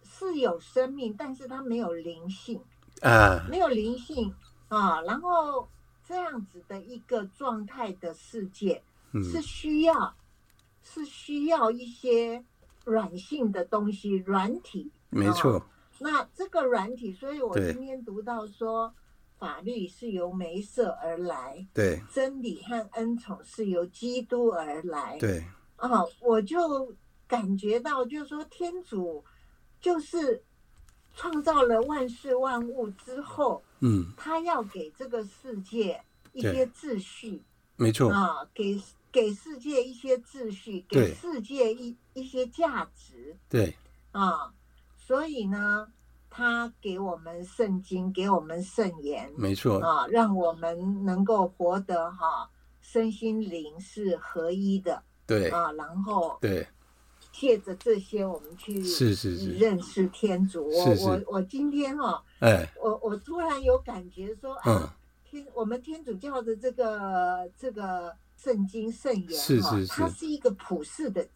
[0.03, 2.59] 是有生命，但是它没有灵性。
[3.03, 4.35] 啊，没有灵性
[4.69, 5.69] 啊，然后
[6.09, 8.83] 这样子的一个状态的世界，
[9.13, 10.15] 是需要、嗯、
[10.83, 12.43] 是需要一些
[12.87, 14.91] 软性的东西，软体。
[15.11, 15.59] 没错。
[15.59, 15.67] 啊、
[15.99, 18.95] 那这个软体，所以我今天读到说，
[19.39, 25.45] 法律是由梅瑟而来，对，真理和恩宠是由基督而来，对。
[25.77, 26.95] 啊，我就
[27.27, 29.25] 感觉到，就是说，天主
[29.81, 30.43] 就是。
[31.19, 35.99] 创造了万事万物之后，嗯，他要给这个世界
[36.35, 37.43] 一些秩序，
[37.77, 38.13] 没错。
[38.13, 38.79] 啊，给
[39.11, 43.75] 给世界一些秩序，给世界一一些价值，对。
[44.13, 44.53] 啊，
[45.07, 45.87] 所以呢，
[46.29, 52.51] 他给我们圣经，给我们圣言，没错啊，让我们能够活得哈，
[52.81, 56.67] 身心灵是合一的，对啊，然后对。
[57.39, 60.67] 借着这些，我们去是是是认识天主。
[60.71, 64.89] 我我我今天哈，哎，我我突然有感觉说，嗯，
[65.23, 71.29] 天，我们天主教的这个这个圣经圣言是是是，它是一个普世的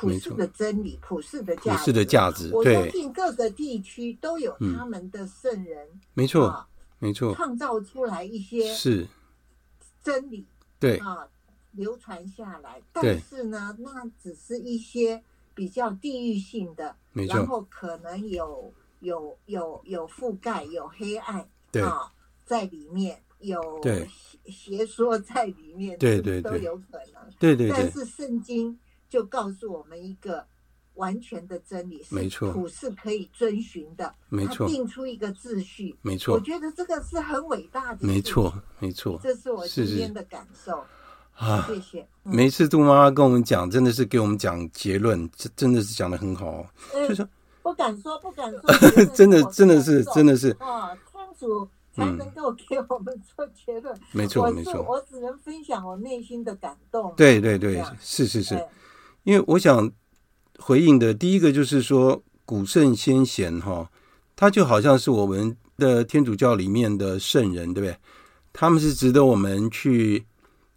[0.00, 2.50] 普世的真理，普世的价普世的价值。
[2.52, 6.66] 我相信各个地区都有他们的圣人，没错
[6.98, 9.06] 没错，创造出来一些是
[10.02, 10.46] 真理，
[10.78, 11.28] 对啊，
[11.72, 12.80] 流传下来。
[12.92, 15.22] 但是呢，那只是一些。
[15.54, 21.40] 比较地域性的，然后可能有有有有覆盖，有黑暗
[21.82, 22.12] 啊，
[22.44, 23.60] 在里面有
[24.46, 27.28] 邪说在里面，对对都有可能。
[27.40, 28.78] 对对，但是圣经
[29.08, 30.44] 就告诉我们一个
[30.94, 36.34] 完全的真理，没错，普是可以遵循的，没错，定出一个秩序，没错。
[36.34, 40.84] 我觉得这个是很伟大的，没错没错，这是我今天的感受。
[41.34, 42.08] 啊，谢谢。
[42.24, 46.66] 每次杜妈妈跟我们讲，真的是给我们讲结论，这真的是讲的很好。
[47.08, 47.28] 就说
[47.62, 48.60] 不敢说，不敢说，
[49.14, 50.50] 真的，真的是，真的是。
[50.58, 53.96] 啊，天主才能够给我们做结论。
[54.10, 54.82] 没错，没错。
[54.82, 57.14] 我只能分享我内心的感动。
[57.16, 58.60] 对对对，是是是。
[59.28, 59.92] 因为我想
[60.58, 63.90] 回应的第一个就是说，古圣先贤哈，
[64.34, 67.94] 他就好像是我们的天主教里面的圣人，对不对？
[68.54, 70.24] 他们是值得我们去。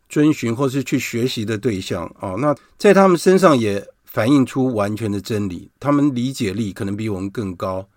[0.09, 7.87] 遵循或是去学习的对象哦，那在他们身上也反映出完全的真理，他们理解力可能比我们更高，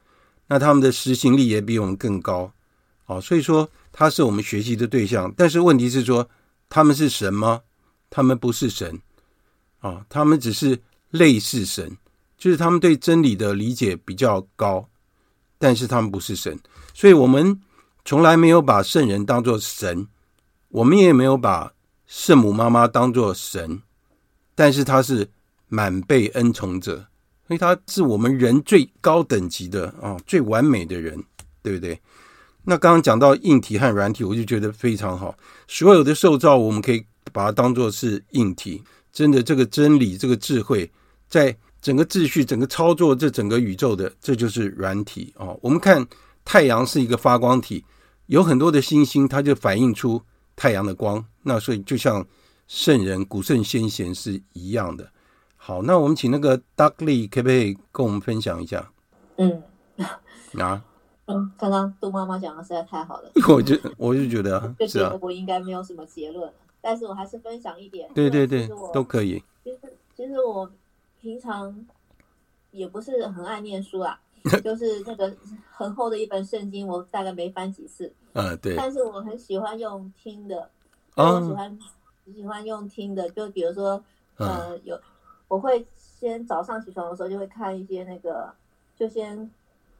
[0.46, 2.52] 那他们的实行力也比我们更高，
[3.06, 5.34] 哦，所以说他是我们学习的对象。
[5.36, 6.30] 但是问题是说，
[6.68, 7.62] 他们是神吗？
[8.08, 9.00] 他们不是神，
[9.84, 10.80] 啊，他们只是
[11.10, 11.96] 类似神，
[12.38, 14.88] 就是他们对真理的理解比较高，
[15.58, 16.58] 但是他们不是神，
[16.94, 17.60] 所以我们
[18.04, 20.08] 从来没有把圣人当作神，
[20.68, 21.72] 我们也没有把。
[22.06, 23.80] 圣母妈妈当作神，
[24.54, 25.28] 但是她是
[25.68, 26.96] 满被恩宠者，
[27.48, 31.24] 所以她是我们人最高等级的啊、最完美的人，
[31.62, 31.98] 对不对？
[32.62, 35.34] 那刚刚讲到硬体和软体，我就觉得非常好。
[35.66, 38.84] 所有的受造，我们可以把它当作是硬体。
[39.14, 40.90] 真的，这个真理、这个智慧，
[41.26, 45.58] 在整个秩序、整个操作这整个宇宙的，这就是软体啊、哦。
[45.62, 46.06] 我们看
[46.44, 47.82] 太阳是一个发光体，
[48.26, 50.20] 有很多的星星，它就反映出。
[50.56, 52.24] 太阳的光，那所以就像
[52.68, 55.10] 圣人、古圣先贤是一样的。
[55.56, 58.88] 好，那我们请那个 Duckley 可不可以跟我们分享一下？
[59.36, 59.60] 嗯，
[60.62, 60.80] 啊，
[61.26, 66.48] 嗯，刚刚杜妈妈讲的实在太好了， 我就我就觉得，就觉得我应该没有什么结论。
[66.84, 68.06] 但是我还是分享一点。
[68.14, 69.42] 对对对，都可以。
[69.64, 69.78] 其实
[70.14, 70.70] 其实我
[71.18, 71.74] 平常
[72.72, 74.20] 也不是很爱念书啊，
[74.62, 75.34] 就是那个
[75.72, 78.12] 很厚的一本圣经，我大概没翻几次。
[78.34, 78.76] 嗯，对。
[78.76, 80.70] 但是我很喜欢用听的，
[81.16, 81.78] 我喜欢
[82.26, 84.04] 喜欢用听的，就比如说，
[84.36, 85.00] 呃，有
[85.48, 88.54] 我会先早上起床的时候就会看一些那个，
[88.94, 89.50] 就先。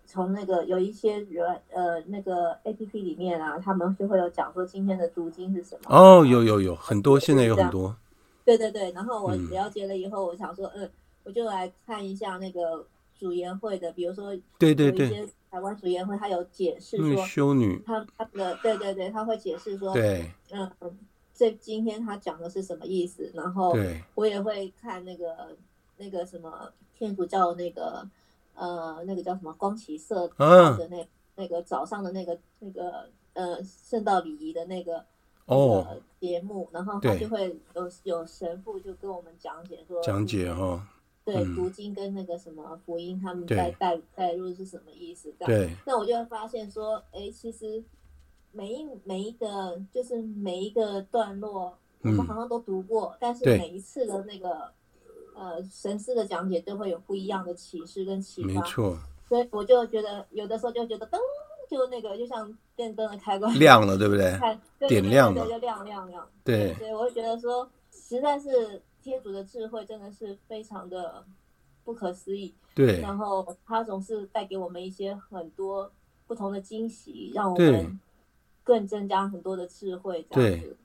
[0.07, 5.96] 从那个有一些人呃那个 A P P 里面啊，他们就会有讲说今天的读经是什么。
[5.96, 7.96] 哦，有有有很多，现在有很多。
[8.44, 10.88] 对对对，然后我了解了以后，我想说，嗯，
[11.24, 12.86] 我就来看一下那个
[13.18, 20.70] 主研会的，比如说，对对对，有一些台湾主研会，他有解释说，修女，他他的对对对，他会解释说，对，嗯，
[21.32, 23.74] 这今天他讲的是什么意思，然后
[24.14, 25.57] 我也会看那个
[25.96, 28.07] 那个什么天主教那个。
[28.55, 30.34] 呃，那个叫什么光启社的
[30.88, 35.05] 那、啊、那个早上的那个那个呃圣道礼仪的那个
[35.46, 35.86] 哦。
[36.20, 40.82] 节目，然后他就会有有神父就跟我们讲解说讲解哈、哦，
[41.22, 45.30] 对、嗯、读经跟那个什么福音他们在带带入是什么意思？
[45.40, 47.84] 对，那我就会发现说，哎，其实
[48.52, 54.72] 每一每一个就是每一个段落，我们好像都读过，嗯、但是每一次的那个。
[55.35, 58.97] 呃，神师的讲解都会有不一样的启示跟启发，没错。
[59.28, 61.18] 所以我就觉得，有的时候就觉得噔，
[61.68, 64.30] 就那个就像电灯的开关亮了，对不对？
[64.39, 66.28] 看点亮了，就亮亮亮。
[66.45, 71.24] 对，所以我会觉得说，实在是天主的智慧真的是非常的
[71.82, 72.55] 不可思议。
[72.74, 73.01] 对。
[73.01, 75.91] 然后他总是带给我们一些很多
[76.26, 77.99] 不同的惊喜，让我们
[78.62, 80.24] 更增加很多的智慧。
[80.30, 80.76] 这样子。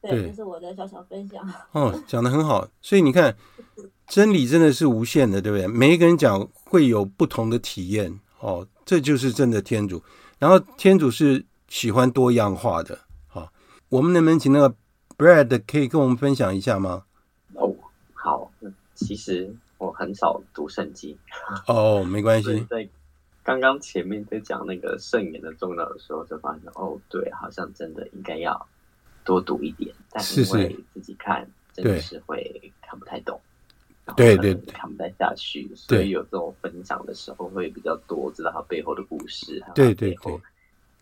[0.00, 1.44] 对，这是我的小小分享。
[1.72, 2.68] 哦，讲的很好。
[2.80, 3.36] 所以你看，
[4.06, 5.66] 真理真的是无限的，对不对？
[5.66, 8.20] 每一个人讲会有不同的体验。
[8.40, 10.02] 哦，这就是真的天主。
[10.38, 12.96] 然后天主是喜欢多样化的。
[13.26, 13.48] 好、哦，
[13.88, 14.74] 我们能不能请那个
[15.16, 17.02] Brad 可以跟我们分享一下吗？
[17.54, 17.74] 哦，
[18.14, 18.52] 好。
[18.94, 21.16] 其实我很少读圣经。
[21.66, 22.66] 哦，没关系。
[22.70, 22.88] 在
[23.42, 28.66] 刚刚前面在讲那个圣言的重要的时候，就发现哦，对，好像真的应该要。
[29.28, 33.38] 多读一点，但是因为自己看真的是会看不太懂，
[34.16, 40.40] 对对，看不太下去，所以有这种分享的时候会比较多，知道他背后的故事，对对对，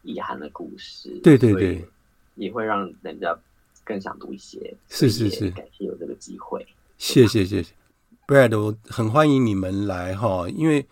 [0.03, 1.89] 遗憾的故事，对对对，
[2.35, 3.39] 也会让人家
[3.85, 4.75] 更想读一些。
[4.89, 6.67] 是是是，感谢有这个机会，
[6.99, 7.73] 谢谢谢谢
[8.27, 10.85] ，Brad，我很欢迎你们来哈，因为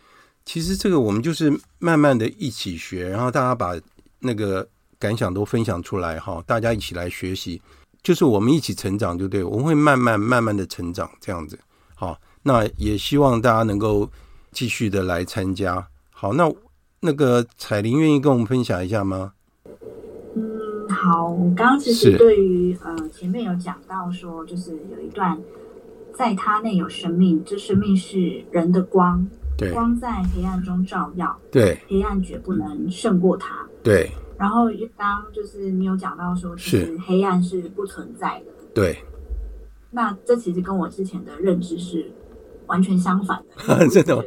[0.44, 3.76] 其实这个我们就是慢慢的一起学，然后大家把
[4.20, 4.68] 那个。
[5.04, 7.60] 感想都分享出来哈，大家一起来学习，
[8.02, 9.44] 就是我们一起成长，对不对？
[9.44, 11.58] 我们会慢慢慢慢的成长，这样子。
[11.94, 14.10] 好，那也希望大家能够
[14.50, 15.86] 继续的来参加。
[16.10, 16.50] 好，那
[17.00, 19.34] 那个彩玲愿意跟我们分享一下吗？
[20.34, 25.38] 嗯，好，我刚刚其实对于呃前面有讲到说，就是有一段，
[26.16, 29.28] 在他内有生命，这生命是人的光，
[29.58, 34.10] 对，光在黑暗中照耀，对，黑暗绝不能胜过他，对。
[34.38, 34.66] 然后
[34.96, 38.46] 刚就是你有讲到说，其实黑暗是不存在的。
[38.74, 38.98] 对。
[39.90, 42.10] 那这其实跟我之前的认知是
[42.66, 43.86] 完全相反的。
[43.88, 44.24] 真的吗？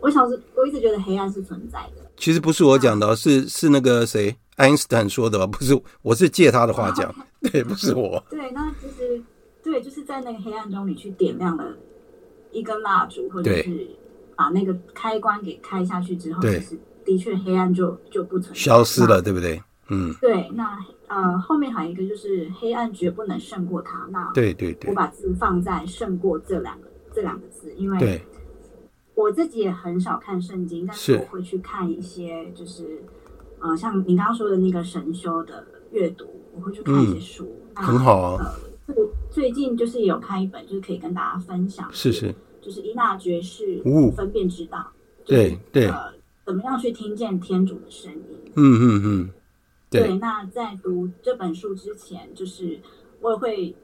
[0.00, 2.02] 我小时我一直觉得黑暗是存在的。
[2.18, 5.46] 其实不是我讲的，是是那个谁，爱因斯坦说的吧？
[5.46, 7.12] 不是，我是借他的话讲。
[7.50, 8.22] 对，不是我。
[8.28, 9.22] 对，那其实
[9.62, 11.64] 对，就是在那个黑暗中，你去点亮了
[12.52, 13.88] 一根蜡烛，或者是
[14.36, 16.78] 把那个开关给开下去之后，就是。
[17.04, 19.62] 的确，黑暗就就不存在，消失了，对不对？
[19.90, 20.50] 嗯，对。
[20.54, 20.78] 那
[21.08, 24.08] 呃，后面还有一个就是黑暗绝不能胜过它。
[24.10, 28.22] 那对对对，我把字放在“胜过”这两个这两个字，因为
[29.14, 33.02] 我自己也很少看圣经，但是我会去看一些，就是
[33.60, 36.24] 呃，像你刚刚说的那个神修的阅读，
[36.54, 38.54] 我会去看一些书，嗯、很好啊。
[38.86, 38.94] 呃，
[39.30, 43.82] 最近就是有看一本，就是可以跟大家分享，是是，就是伊纳爵士
[44.12, 44.78] 《分辨之道》，
[45.28, 45.92] 对对。
[46.44, 48.52] 怎么样去听见天主的声音？
[48.56, 49.30] 嗯嗯嗯，
[49.90, 50.08] 对。
[50.08, 52.78] 对，那在读这本书之前，就是
[53.20, 53.74] 我也会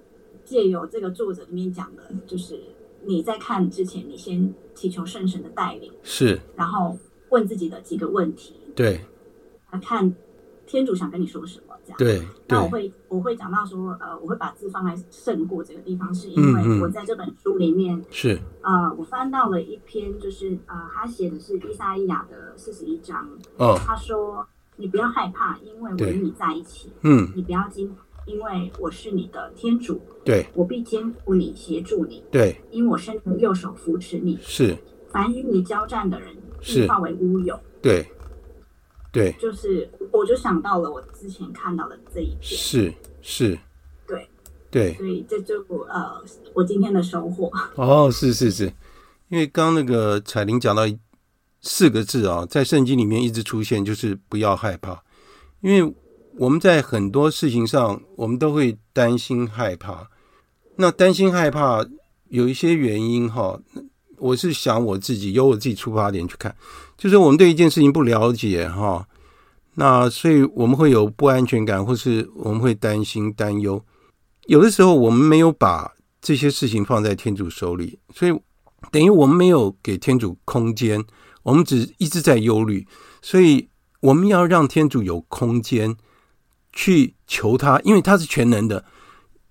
[0.45, 2.61] 借由这个作者里面讲的，就是
[3.05, 6.99] 你在看之前，你先祈求圣神的带领，是，然后
[7.31, 9.01] 问自己的几个问题，对，
[9.71, 10.15] 来看
[10.67, 11.70] 天主想跟你说什么。
[11.97, 27.95] 对，那我会我会讲到说，呃，我会把字放在胜过这个地方，是因为我在这本书里面、嗯、是，呃，我翻到了一篇，就是呃，他写的是伊莎伊亚的四十一章，哦，他说，你不要害怕，因为我与你在一起，嗯，你不要惊，
[28.27, 34.77] 因为我是你的天主，对，我必坚固你，协助你，对，因为我伸出右手扶持你，是，
[35.11, 38.07] 凡与你交战的人，必化为乌有，对。
[39.13, 43.59] 对，就是我就想到了我之前看到的这一篇，是是，
[44.07, 44.29] 对，
[44.71, 46.23] 对，所以这就呃，
[46.55, 47.51] 我今天的收获。
[47.75, 48.73] 哦，是是是，
[49.29, 50.83] 因为刚那个彩玲讲到
[51.61, 55.03] 四个字啊，在圣经里面一直出现，就是不要害怕。
[55.61, 55.95] 因为
[56.39, 60.09] 我们在很多事情上，我们都会担心害怕。
[60.77, 61.85] 那担心害怕
[62.29, 63.61] 有一些原因哈，
[64.17, 66.57] 我是想我自己由我自己出发点去看，
[67.01, 69.09] 就是我们对一件事情不了解哈，
[69.77, 73.83] 那所以我们会有不安全感，或是我们会担心担忧。
[74.45, 78.39] 有的时候，我们没有把这些事情放在天主手里，所以
[78.93, 81.03] 等于我们没有给天主空间，
[81.43, 82.87] 我们只一直在忧虑。
[83.23, 83.71] 所以
[84.01, 85.97] 我们要让天主有空间
[86.75, 88.85] 去求他，因为他是全能的。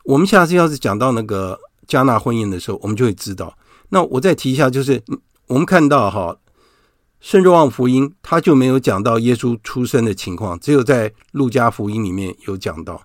[0.05, 3.57] 我们下次要是讲到那个加纳婚宴的时候，我们就会知道。
[3.89, 5.01] 那我再提一下，就是
[5.47, 6.37] 我们看到哈，
[7.19, 13.01] 圣若望福音他就没有讲到耶稣出生的情况，只有在路加福音里面有讲到。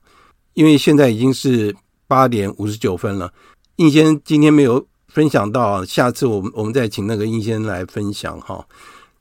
[0.55, 1.75] 因为现在已经是。
[2.07, 3.33] 八点五十九分了，
[3.77, 8.65] 应先今天没有分享到，下次我们我们再请那个应先来分享哈。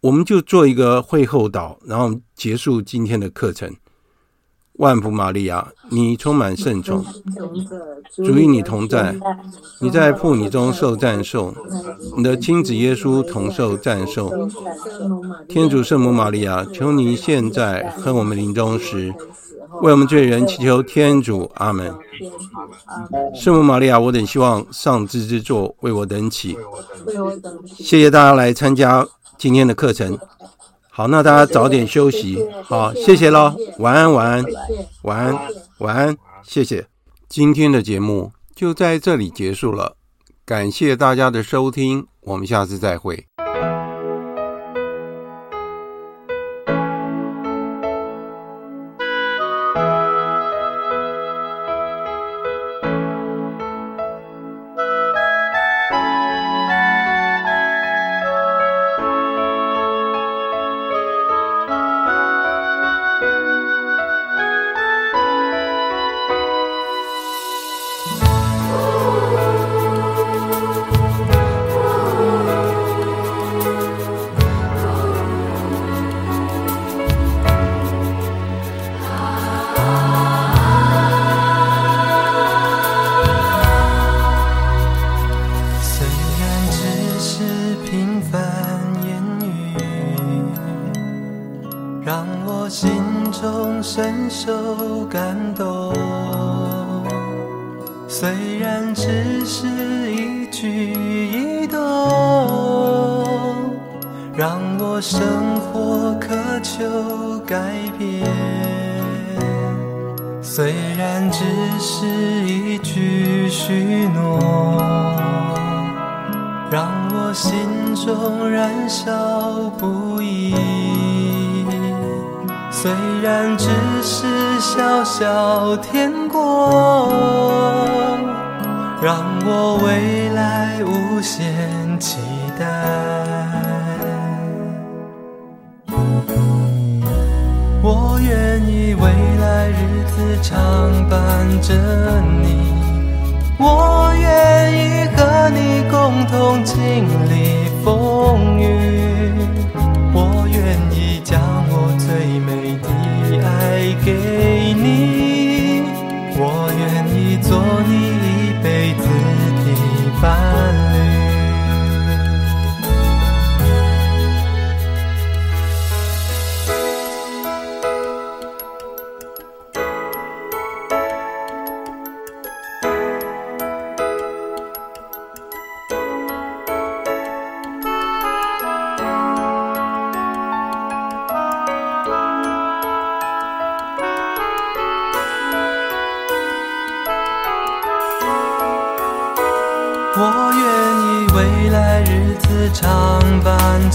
[0.01, 3.73] 我们就做一个会后导，然后结束今天的课程。
[4.77, 7.05] 万福玛利亚，你充满圣宠，
[8.15, 9.15] 主与你同在，
[9.79, 11.53] 你在妇女中受赞颂，
[12.17, 14.49] 你的亲子耶稣同受赞颂。
[15.47, 19.13] 天主圣母玛利亚，求你现在和我们临终时。
[19.81, 21.91] 为我们罪人祈求天主，阿门。
[23.33, 26.55] 圣母玛利亚，我等希望上智之座为我等祈。
[27.65, 29.07] 谢谢大家来参加
[29.37, 30.17] 今天的课程。
[30.95, 32.37] 好，那大家早点休息。
[32.63, 34.45] 好，谢谢喽，晚安，晚安，
[35.01, 35.47] 晚安，
[35.79, 36.85] 晚安，谢谢。
[37.27, 39.97] 今天的节目就在这里结束了，
[40.45, 43.25] 感谢大家的收听，我们下次再会。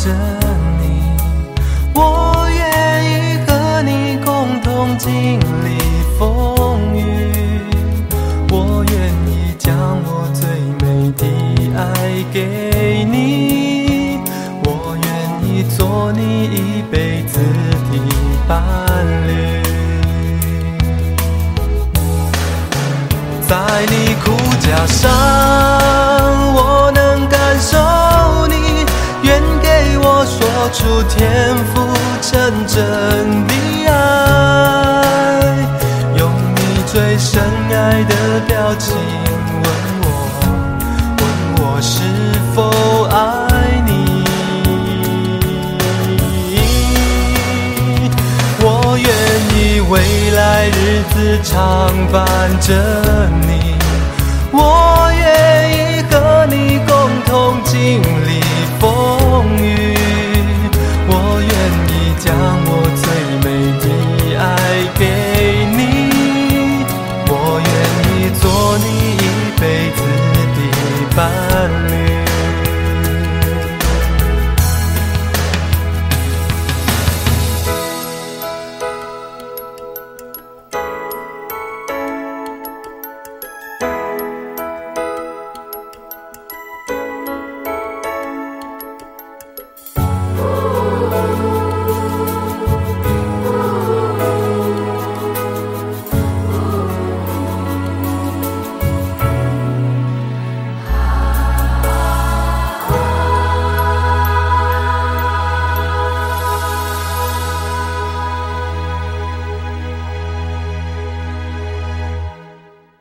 [0.09, 0.48] 最